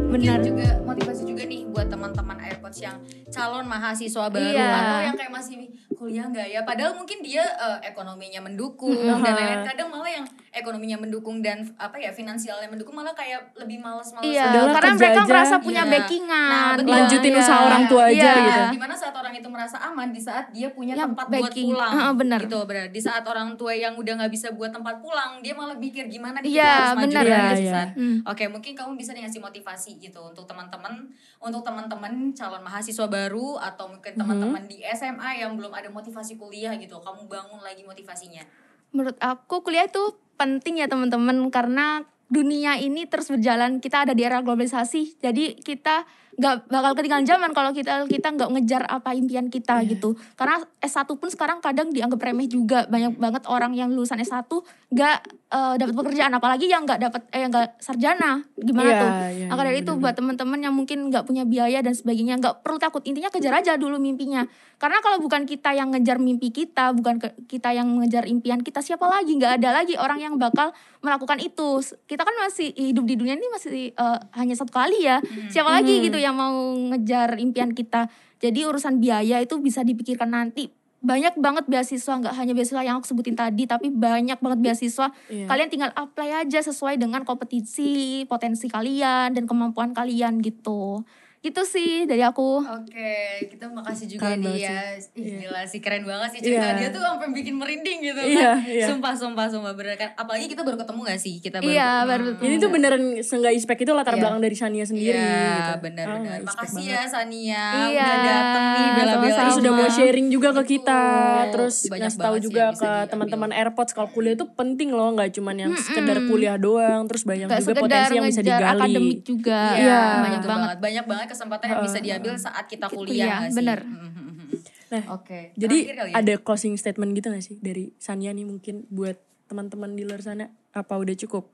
Mungkin 0.10 0.41
juga 0.45 0.69
motivasi 0.86 1.26
juga 1.26 1.43
nih 1.50 1.65
buat 1.74 1.89
teman-teman 1.89 2.38
AirPods 2.38 2.78
yang 2.82 3.02
calon 3.34 3.65
mahasiswa 3.65 4.30
baru 4.30 4.45
Iya. 4.45 4.69
atau 4.69 4.97
yang 5.10 5.15
kayak 5.17 5.34
masih 5.34 5.56
kuliah 5.95 6.25
nggak 6.27 6.47
ya? 6.51 6.62
Padahal 6.63 6.97
mungkin 6.97 7.23
dia 7.23 7.43
eh, 7.43 7.80
ekonominya 7.89 8.43
mendukung 8.43 8.93
Mm-mm. 8.93 9.08
dan 9.08 9.17
lain-lain. 9.21 9.62
Kadang 9.67 9.89
malah 9.91 10.12
yang 10.12 10.27
ekonominya 10.51 10.99
mendukung 10.99 11.39
dan 11.39 11.63
apa 11.75 11.95
ya 11.95 12.11
finansialnya 12.11 12.67
mendukung 12.67 12.91
malah 12.91 13.11
kayak 13.11 13.55
lebih 13.55 13.79
males-males 13.79 14.23
iya 14.25 14.51
Udahlah, 14.51 14.73
karena 14.73 14.91
kerja 14.91 14.99
mereka 15.01 15.15
aja. 15.17 15.29
merasa 15.29 15.55
punya 15.57 15.81
Iya. 15.81 15.91
backingan 15.93 16.49
Nah, 16.51 16.69
betul. 16.75 16.91
Lanjutin 16.91 17.31
Iya. 17.31 17.39
usaha 17.39 17.59
orang 17.61 17.83
tua 17.85 18.03
aja 18.05 18.19
Iya. 18.21 18.33
gitu. 18.37 18.61
Di 18.69 18.79
mana 18.79 18.93
saat 18.93 19.11
orang 19.13 19.33
itu 19.33 19.47
merasa 19.47 19.77
aman 19.81 20.09
di 20.09 20.19
saat 20.19 20.45
dia 20.49 20.67
punya 20.69 20.93
Ya, 20.93 21.03
tempat 21.03 21.25
backing. 21.25 21.71
buat 21.71 21.79
pulang. 21.79 21.91
Heeh, 21.93 22.11
benar. 22.13 22.39
Gitu 22.41 22.59
benar. 22.61 22.85
Di 22.89 23.01
saat 23.01 23.23
orang 23.23 23.49
tua 23.53 23.71
yang 23.73 23.93
udah 23.95 24.13
nggak 24.13 24.29
bisa 24.29 24.47
buat 24.51 24.69
tempat 24.69 24.95
pulang, 24.99 25.39
dia 25.39 25.53
malah 25.53 25.75
pikir 25.75 26.05
gimana 26.05 26.37
nih 26.37 26.51
Iya, 26.51 26.59
kita 26.61 26.75
harus 26.77 26.91
maju 26.93 27.05
benar. 27.07 27.23
lagi 27.23 27.31
Iya, 27.31 27.61
iya. 27.61 27.81
Hmm. 27.93 28.17
Oke, 28.25 28.43
mungkin 28.45 28.71
kamu 28.73 28.91
bisa 28.93 29.09
nih 29.11 29.21
ngasih 29.23 29.41
motivasi 29.41 29.91
gitu 29.97 30.19
untuk 30.21 30.43
teman-teman, 30.45 30.93
untuk 31.39 31.61
teman-teman 31.61 32.11
calon 32.31 32.59
mahasiswa 32.61 33.07
baru 33.07 33.55
atau 33.57 33.87
mungkin 33.87 34.13
teman-teman 34.13 34.63
di 34.65 34.83
SMA 34.85 35.31
yang 35.37 35.55
belum 35.55 35.71
ada 35.71 35.87
motivasi 35.87 36.35
kuliah 36.35 36.75
gitu. 36.75 36.97
Kamu 36.97 37.25
bangun 37.25 37.61
lagi 37.61 37.81
motivasinya. 37.81 38.43
menurut 38.91 39.15
aku 39.17 39.63
kuliah 39.63 39.87
itu 39.87 40.03
penting 40.41 40.82
ya 40.82 40.89
teman-teman. 40.89 41.38
Karena 41.54 42.01
dunia 42.34 42.82
ini 42.82 43.06
terus 43.06 43.30
berjalan. 43.30 43.77
Kita 43.77 44.10
ada 44.10 44.17
di 44.17 44.25
era 44.25 44.41
globalisasi. 44.41 45.21
Jadi 45.21 45.62
kita 45.62 46.10
nggak 46.41 46.56
bakal 46.67 46.91
ketinggalan 46.93 47.21
zaman 47.23 47.51
kalau 47.51 47.69
kita 47.69 48.04
kita 48.06 48.27
nggak 48.32 48.49
ngejar 48.49 48.82
apa 48.84 49.13
impian 49.13 49.45
kita 49.47 49.77
Iya. 49.80 49.93
gitu. 49.93 50.10
Karena 50.34 50.58
S1 50.80 51.06
pun 51.12 51.30
sekarang 51.30 51.62
kadang 51.62 51.88
dianggap 51.88 52.17
remeh 52.19 52.47
juga. 52.47 52.84
Banyak 52.86 53.15
banget 53.15 53.43
orang 53.45 53.71
yang 53.71 53.89
lulusan 53.89 54.17
S1 54.17 54.49
nggak 54.89 55.17
eh, 55.51 55.75
dapat 55.77 55.93
pekerjaan. 55.93 56.34
Apalagi 56.34 56.65
yang 56.65 56.82
nggak 56.82 56.97
dapat 56.99 57.21
eh 57.30 57.39
yang 57.39 57.51
nggak 57.51 57.77
sarjana. 57.77 58.41
Gimana 58.51 58.88
Iya, 58.88 58.97
tuh? 58.97 59.10
maka 59.12 59.27
iya, 59.30 59.45
dari 59.45 59.77
itu 59.77 59.86
bener-bener. 59.86 60.01
buat 60.01 60.15
teman-teman 60.15 60.60
yang 60.62 60.73
mungkin 60.73 60.99
nggak 61.08 61.23
punya 61.23 61.43
biaya 61.43 61.80
dan 61.80 61.91
sebagainya 61.91 62.36
nggak 62.38 62.56
perlu 62.62 62.77
takut. 62.77 63.04
Intinya 63.04 63.30
kejar 63.30 63.54
aja 63.56 63.75
dulu 63.75 63.95
mimpinya. 63.97 64.47
Karena 64.77 64.97
kalau 64.99 65.19
bukan 65.19 65.45
kita 65.45 65.71
yang 65.71 65.91
ngejar 65.91 66.17
mimpi 66.17 66.49
kita 66.49 66.89
bukan 66.91 67.19
ke- 67.19 67.38
kita 67.47 67.69
yang 67.69 67.86
mengejar 67.86 68.25
impian 68.25 68.60
kita 68.60 68.80
siapa 68.80 69.06
lagi? 69.06 69.36
Nggak 69.36 69.62
ada 69.62 69.69
lagi 69.75 69.93
orang 69.93 70.17
yang 70.19 70.34
bakal 70.36 70.73
melakukan 70.99 71.38
itu. 71.38 71.77
Kita 72.01 72.21
kan 72.21 72.34
masih 72.39 72.73
hidup 72.73 73.04
di 73.04 73.13
dunia 73.13 73.36
ini 73.36 73.45
masih 73.47 73.69
eh, 73.91 74.17
hanya 74.34 74.56
satu 74.56 74.71
kali 74.71 75.04
ya. 75.04 75.21
Siapa 75.47 75.69
lagi 75.69 75.93
Hmm. 75.93 76.04
gitu 76.04 76.17
yang 76.17 76.31
mau 76.34 76.74
ngejar 76.91 77.38
impian 77.38 77.72
kita. 77.76 78.08
Jadi 78.41 78.65
urusan 78.65 78.98
biaya 78.98 79.38
itu 79.39 79.62
bisa 79.62 79.86
dipikirkan 79.86 80.34
nanti. 80.34 80.72
Banyak 81.02 81.38
banget 81.41 81.65
beasiswa 81.65 82.13
nggak 82.22 82.36
hanya 82.38 82.54
beasiswa 82.54 82.86
yang 82.86 83.02
aku 83.02 83.10
sebutin 83.10 83.34
tadi 83.34 83.65
tapi 83.65 83.89
banyak 83.89 84.38
banget 84.38 84.60
beasiswa. 84.62 85.10
Iya. 85.30 85.50
kalian 85.50 85.70
tinggal 85.70 85.91
apply 85.98 86.46
aja 86.46 86.62
sesuai 86.62 87.02
dengan 87.02 87.26
kompetisi 87.26 88.24
potensi 88.30 88.70
kalian 88.70 89.34
dan 89.34 89.50
kemampuan 89.50 89.98
kalian 89.98 90.46
gitu 90.46 91.02
gitu 91.41 91.62
sih 91.63 92.06
dari 92.06 92.21
aku 92.21 92.62
Oke, 92.62 93.17
kita 93.49 93.65
makasih 93.67 94.06
juga 94.08 94.30
Keren 94.30 94.39
nih 94.39 94.45
banget 94.47 94.62
ya. 94.62 94.77
Ih, 95.12 95.21
Iya. 95.23 95.38
gila 95.41 95.62
sih 95.65 95.80
keren 95.80 96.04
banget 96.04 96.30
sih 96.32 96.39
cerita 96.39 96.67
Iya. 96.67 96.77
dia 96.77 96.89
tuh 96.89 97.01
sampai 97.01 97.27
bikin 97.32 97.56
merinding 97.56 97.97
gitu 97.99 98.21
Iya, 98.21 98.38
kan. 98.54 98.58
iya. 98.63 98.86
Sumpah, 98.86 99.13
sumpah, 99.15 99.45
sumpah 99.47 99.73
bener 99.73 99.97
kan. 99.97 100.13
Apalagi 100.15 100.45
kita 100.45 100.62
baru 100.62 100.77
ketemu 100.77 101.01
gak 101.04 101.17
sih? 101.17 101.36
Kita 101.36 101.58
baru 101.58 101.65
Iya, 101.67 101.89
Hmm. 101.91 102.08
baru 102.08 102.25
Ini 102.39 102.56
tuh 102.56 102.69
beneran 102.69 103.04
seenggak 103.19 103.54
ispek 103.54 103.77
itu 103.80 103.91
latar 103.91 104.13
Iya. 104.13 104.21
belakang 104.21 104.39
dari 104.39 104.54
Sania 104.54 104.86
sendiri 104.86 105.17
Iya, 105.17 105.49
gitu. 105.51 105.73
benar 105.82 106.06
Ah, 106.06 106.19
Makasih 106.43 106.77
banget. 106.77 106.93
ya 106.93 107.01
Sania 107.08 107.65
Iya, 107.82 108.06
udah 108.06 108.17
dateng 108.21 108.63
nih 108.63 108.86
sama-sama. 109.01 109.39
Terus 109.41 109.58
udah 109.58 109.73
mau 109.73 109.89
sharing 109.89 110.27
juga 110.30 110.47
ke 110.47 110.56
Betul. 110.56 110.69
kita, 110.71 111.01
terus 111.49 111.75
Banyak 111.84 112.01
ngasih 112.06 112.19
tahu 112.21 112.36
sih 112.36 112.43
juga 112.43 112.63
ke 112.71 112.91
teman-teman 113.10 113.49
AirPods 113.51 113.91
kalau 113.91 114.10
kuliah 114.10 114.36
itu 114.36 114.45
penting 114.47 114.89
loh, 114.89 115.10
nggak 115.12 115.34
cuman 115.34 115.56
yang 115.58 115.71
sekedar 115.75 116.21
kuliah 116.23 116.56
doang, 116.56 117.10
terus 117.10 117.23
banyak 117.23 117.49
juga 117.49 117.73
potensi 117.75 118.13
yang 118.13 118.25
bisa 118.27 118.41
digali. 118.41 118.77
akademik 118.77 119.19
juga 119.23 119.62
Iya, 119.73 119.82
Iya. 119.82 120.01
banyak 120.21 120.43
banget 120.45 120.77
Banyak 120.80 121.06
banget 121.08 121.27
kesempatan 121.32 121.65
yang 121.72 121.84
bisa 121.88 122.00
diambil 122.04 122.36
saat 122.36 122.65
kita 122.67 122.91
kuliah, 122.91 123.08
Kuliah, 123.08 123.36
nggak 123.39 123.52
sih? 123.52 123.58
bener. 123.58 123.80
Hmm, 123.88 124.12
hmm. 124.20 124.50
Nah, 124.91 125.04
Oke. 125.15 125.56
Jadi 125.56 125.78
terakhir 125.88 125.96
kali 126.04 126.10
ya? 126.12 126.15
ada 126.20 126.34
closing 126.44 126.76
statement 126.76 127.12
gitu 127.15 127.32
gak 127.32 127.46
sih 127.48 127.56
dari 127.63 127.96
Sania 127.96 128.36
nih 128.36 128.44
mungkin 128.44 128.84
buat 128.91 129.15
teman-teman 129.48 129.96
di 129.96 130.04
luar 130.04 130.20
sana? 130.20 130.52
Apa 130.76 131.00
udah 131.00 131.15
cukup? 131.15 131.48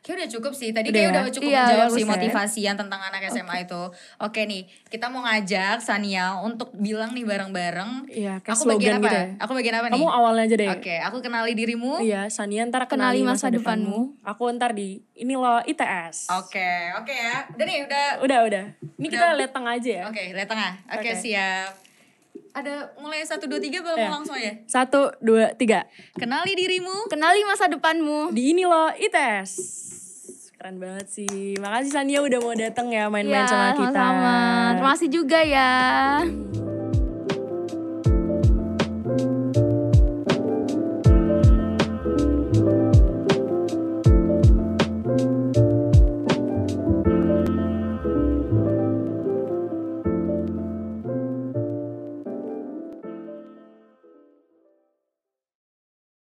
Kayak 0.00 0.16
udah 0.16 0.28
cukup 0.32 0.52
sih. 0.56 0.72
Tadi 0.72 0.88
Udah 0.88 0.96
kayak 0.96 1.06
ya? 1.06 1.12
udah 1.12 1.22
cukup 1.28 1.50
Iya, 1.50 1.60
menjawab 1.60 1.88
sih 1.92 2.04
motivasi 2.08 2.60
yang 2.64 2.76
tentang 2.80 3.00
anak 3.04 3.20
SMA 3.28 3.68
itu. 3.68 3.82
Oke 4.16 4.40
nih, 4.48 4.64
kita 4.88 5.12
mau 5.12 5.20
ngajak 5.22 5.78
Sania 5.78 6.40
untuk 6.40 6.72
bilang 6.72 7.12
nih 7.12 7.28
bareng-bareng. 7.28 8.08
Iya, 8.08 8.40
Aku 8.40 8.64
bagian 8.64 8.96
apa? 8.96 9.04
gitu 9.04 9.16
ya. 9.16 9.26
Aku 9.44 9.52
bagian 9.52 9.76
apa 9.76 9.86
nih? 9.92 10.00
Kamu 10.00 10.08
awalnya 10.08 10.42
aja 10.48 10.56
deh. 10.56 10.68
Oke, 10.72 10.94
aku 10.96 11.16
kenali 11.20 11.52
dirimu. 11.52 12.00
Iya, 12.00 12.32
Sania 12.32 12.64
ntar 12.64 12.88
Kenali 12.88 13.20
kenali 13.20 13.28
masa 13.28 13.46
masa, 13.48 13.56
depanmu. 13.60 14.16
Aku 14.24 14.48
ntar 14.56 14.72
di 14.72 15.04
ini 15.12 15.34
loh 15.36 15.60
ITS. 15.62 16.32
Oke, 16.32 16.70
oke 16.96 17.12
ya. 17.12 17.44
Udah 17.52 17.64
nih, 17.68 17.78
udah. 17.84 18.06
Udah, 18.24 18.38
udah. 18.48 18.64
Ini 18.96 19.04
Udah. 19.04 19.12
kita 19.12 19.26
lihat 19.36 19.52
tengah 19.52 19.72
aja 19.76 19.90
ya. 19.90 20.04
Oke, 20.08 20.22
lihat 20.32 20.48
tengah. 20.48 20.72
Oke, 20.96 21.10
Oke. 21.12 21.12
siap. 21.12 21.89
Ada 22.52 22.74
mulai 22.96 23.22
satu 23.22 23.46
dua 23.46 23.58
tiga 23.58 23.78
Iya. 23.80 24.06
mau 24.06 24.18
langsung 24.18 24.34
aja? 24.34 24.52
Satu, 24.64 25.14
dua, 25.18 25.54
tiga. 25.54 25.86
Kenali 26.12 26.52
dirimu. 26.52 27.06
kenali 27.06 27.42
masa 27.42 27.66
depanmu 27.66 28.30
Di 28.30 28.50
ini 28.50 28.62
loh 28.62 28.90
ITS. 28.92 29.50
Keren 30.52 30.76
banget 30.76 31.08
sih. 31.08 31.56
Makasih 31.56 31.88
Sania 31.90 32.20
udah 32.20 32.38
mau 32.38 32.52
datang 32.52 32.90
ya 32.90 33.06
main-main 33.06 33.32
Iya, 33.38 33.46
sama 33.46 33.68
kita. 33.72 33.96
sama-sama. 33.96 34.36
terima 34.72 34.90
kasih 34.92 35.08
juga 35.08 35.40
ya 35.40 35.70
Hmm. 36.20 36.69